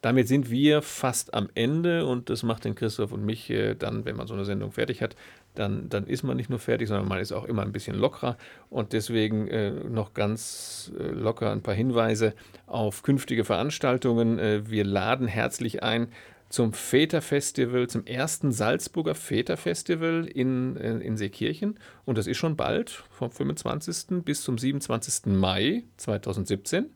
Damit 0.00 0.28
sind 0.28 0.50
wir 0.50 0.82
fast 0.82 1.34
am 1.34 1.48
Ende 1.54 2.06
und 2.06 2.30
das 2.30 2.42
macht 2.42 2.64
den 2.64 2.74
Christoph 2.74 3.12
und 3.12 3.24
mich 3.24 3.50
äh, 3.50 3.74
dann, 3.74 4.04
wenn 4.04 4.16
man 4.16 4.26
so 4.26 4.34
eine 4.34 4.44
Sendung 4.44 4.72
fertig 4.72 5.02
hat, 5.02 5.16
dann, 5.54 5.88
dann 5.88 6.06
ist 6.06 6.22
man 6.22 6.36
nicht 6.36 6.50
nur 6.50 6.60
fertig, 6.60 6.88
sondern 6.88 7.08
man 7.08 7.18
ist 7.18 7.32
auch 7.32 7.44
immer 7.44 7.62
ein 7.62 7.72
bisschen 7.72 7.96
lockerer 7.96 8.36
und 8.70 8.92
deswegen 8.92 9.48
äh, 9.48 9.70
noch 9.70 10.14
ganz 10.14 10.92
äh, 10.98 11.02
locker 11.02 11.50
ein 11.50 11.62
paar 11.62 11.74
Hinweise 11.74 12.34
auf 12.66 13.02
künftige 13.02 13.44
Veranstaltungen. 13.44 14.38
Äh, 14.38 14.70
wir 14.70 14.84
laden 14.84 15.26
herzlich 15.26 15.82
ein 15.82 16.08
zum 16.48 16.72
Väterfestival, 16.72 17.88
zum 17.88 18.06
ersten 18.06 18.52
Salzburger 18.52 19.14
Väterfestival 19.14 20.26
in, 20.26 20.76
äh, 20.76 20.98
in 20.98 21.16
Seekirchen. 21.16 21.78
Und 22.04 22.18
das 22.18 22.26
ist 22.26 22.38
schon 22.38 22.56
bald, 22.56 23.04
vom 23.10 23.30
25. 23.30 24.24
bis 24.24 24.42
zum 24.42 24.58
27. 24.58 25.26
Mai 25.26 25.84
2017. 25.98 26.86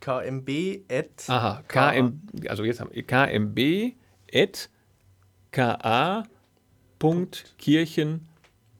Kmb. 0.00 0.82
Aha, 1.28 1.62
KM, 1.68 2.20
also 2.48 2.64
jetzt 2.64 2.80
haben 2.80 2.90
wir 2.92 3.02
kmb 3.02 3.94
ka.kirchen, 5.50 6.28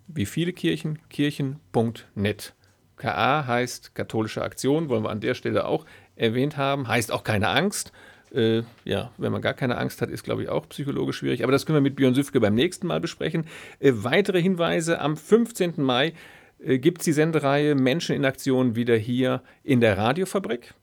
wie 0.06 0.26
viele 0.26 0.52
Kirchen? 0.52 0.98
Kirchen.net. 1.08 2.54
KA 2.96 3.46
heißt 3.46 3.94
katholische 3.94 4.42
Aktion, 4.42 4.88
wollen 4.88 5.04
wir 5.04 5.10
an 5.10 5.20
der 5.20 5.34
Stelle 5.34 5.64
auch 5.64 5.86
erwähnt 6.16 6.56
haben, 6.56 6.88
heißt 6.88 7.12
auch 7.12 7.24
keine 7.24 7.48
Angst. 7.48 7.92
Äh, 8.32 8.62
ja, 8.84 9.10
wenn 9.16 9.32
man 9.32 9.42
gar 9.42 9.54
keine 9.54 9.76
Angst 9.78 10.00
hat, 10.02 10.10
ist, 10.10 10.22
glaube 10.22 10.42
ich, 10.42 10.48
auch 10.48 10.68
psychologisch 10.68 11.16
schwierig. 11.16 11.42
Aber 11.42 11.50
das 11.50 11.66
können 11.66 11.76
wir 11.76 11.82
mit 11.82 11.96
Björn 11.96 12.14
Süfke 12.14 12.38
beim 12.38 12.54
nächsten 12.54 12.86
Mal 12.86 13.00
besprechen. 13.00 13.46
Äh, 13.80 13.92
weitere 13.94 14.40
Hinweise: 14.40 15.00
Am 15.00 15.16
15. 15.16 15.74
Mai 15.78 16.12
äh, 16.60 16.78
gibt 16.78 16.98
es 16.98 17.06
die 17.06 17.12
Sendereihe 17.12 17.74
Menschen 17.74 18.14
in 18.14 18.24
Aktion 18.24 18.76
wieder 18.76 18.96
hier 18.96 19.42
in 19.64 19.80
der 19.80 19.98
Radiofabrik. 19.98 20.74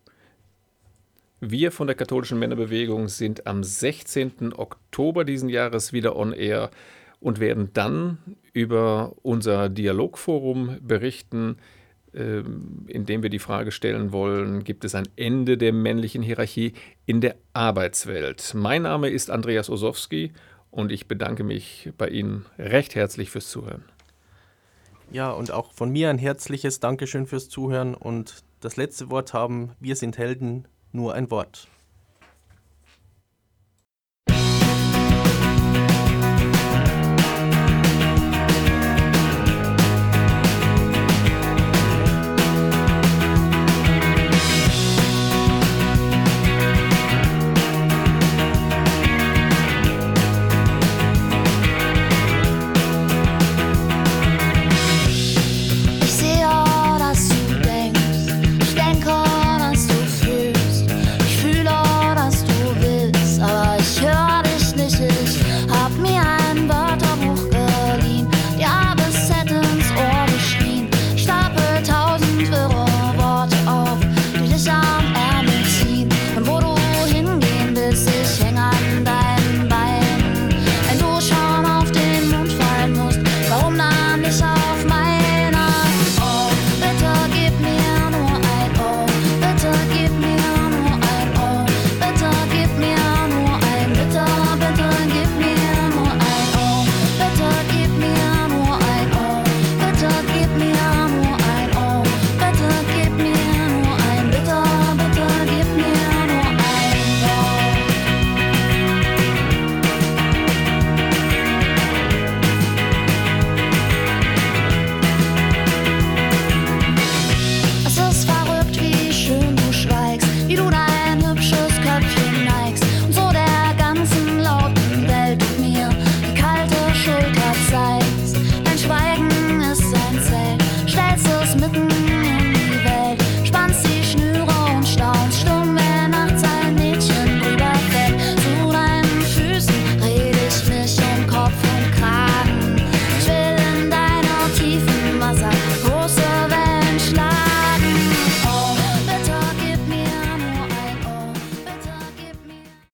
Wir 1.39 1.71
von 1.71 1.85
der 1.85 1.95
katholischen 1.95 2.39
Männerbewegung 2.39 3.09
sind 3.09 3.45
am 3.45 3.63
16. 3.63 4.53
Oktober 4.53 5.23
diesen 5.23 5.49
Jahres 5.49 5.93
wieder 5.93 6.15
on 6.15 6.33
air 6.33 6.71
und 7.19 7.39
werden 7.39 7.69
dann 7.73 8.17
über 8.53 9.13
unser 9.21 9.69
Dialogforum 9.69 10.77
berichten, 10.81 11.57
ähm, 12.15 12.85
indem 12.87 13.21
wir 13.21 13.29
die 13.29 13.37
Frage 13.37 13.71
stellen 13.71 14.11
wollen, 14.11 14.63
gibt 14.63 14.83
es 14.83 14.95
ein 14.95 15.07
Ende 15.15 15.59
der 15.59 15.73
männlichen 15.73 16.23
Hierarchie 16.23 16.73
in 17.05 17.21
der 17.21 17.35
Arbeitswelt? 17.53 18.53
Mein 18.55 18.81
Name 18.81 19.09
ist 19.09 19.29
Andreas 19.29 19.69
Osowski 19.69 20.31
und 20.71 20.91
ich 20.91 21.07
bedanke 21.07 21.43
mich 21.43 21.91
bei 21.99 22.09
Ihnen 22.09 22.47
recht 22.57 22.95
herzlich 22.95 23.29
fürs 23.29 23.51
Zuhören. 23.51 23.85
Ja, 25.11 25.29
und 25.31 25.51
auch 25.51 25.71
von 25.71 25.91
mir 25.91 26.09
ein 26.09 26.17
herzliches 26.17 26.79
Dankeschön 26.79 27.27
fürs 27.27 27.47
Zuhören 27.47 27.93
und 27.93 28.43
das 28.59 28.75
letzte 28.75 29.11
Wort 29.11 29.33
haben 29.33 29.73
Wir 29.79 29.95
sind 29.95 30.17
Helden, 30.17 30.67
nur 30.97 31.13
ein 31.13 31.31
Wort. 31.31 31.67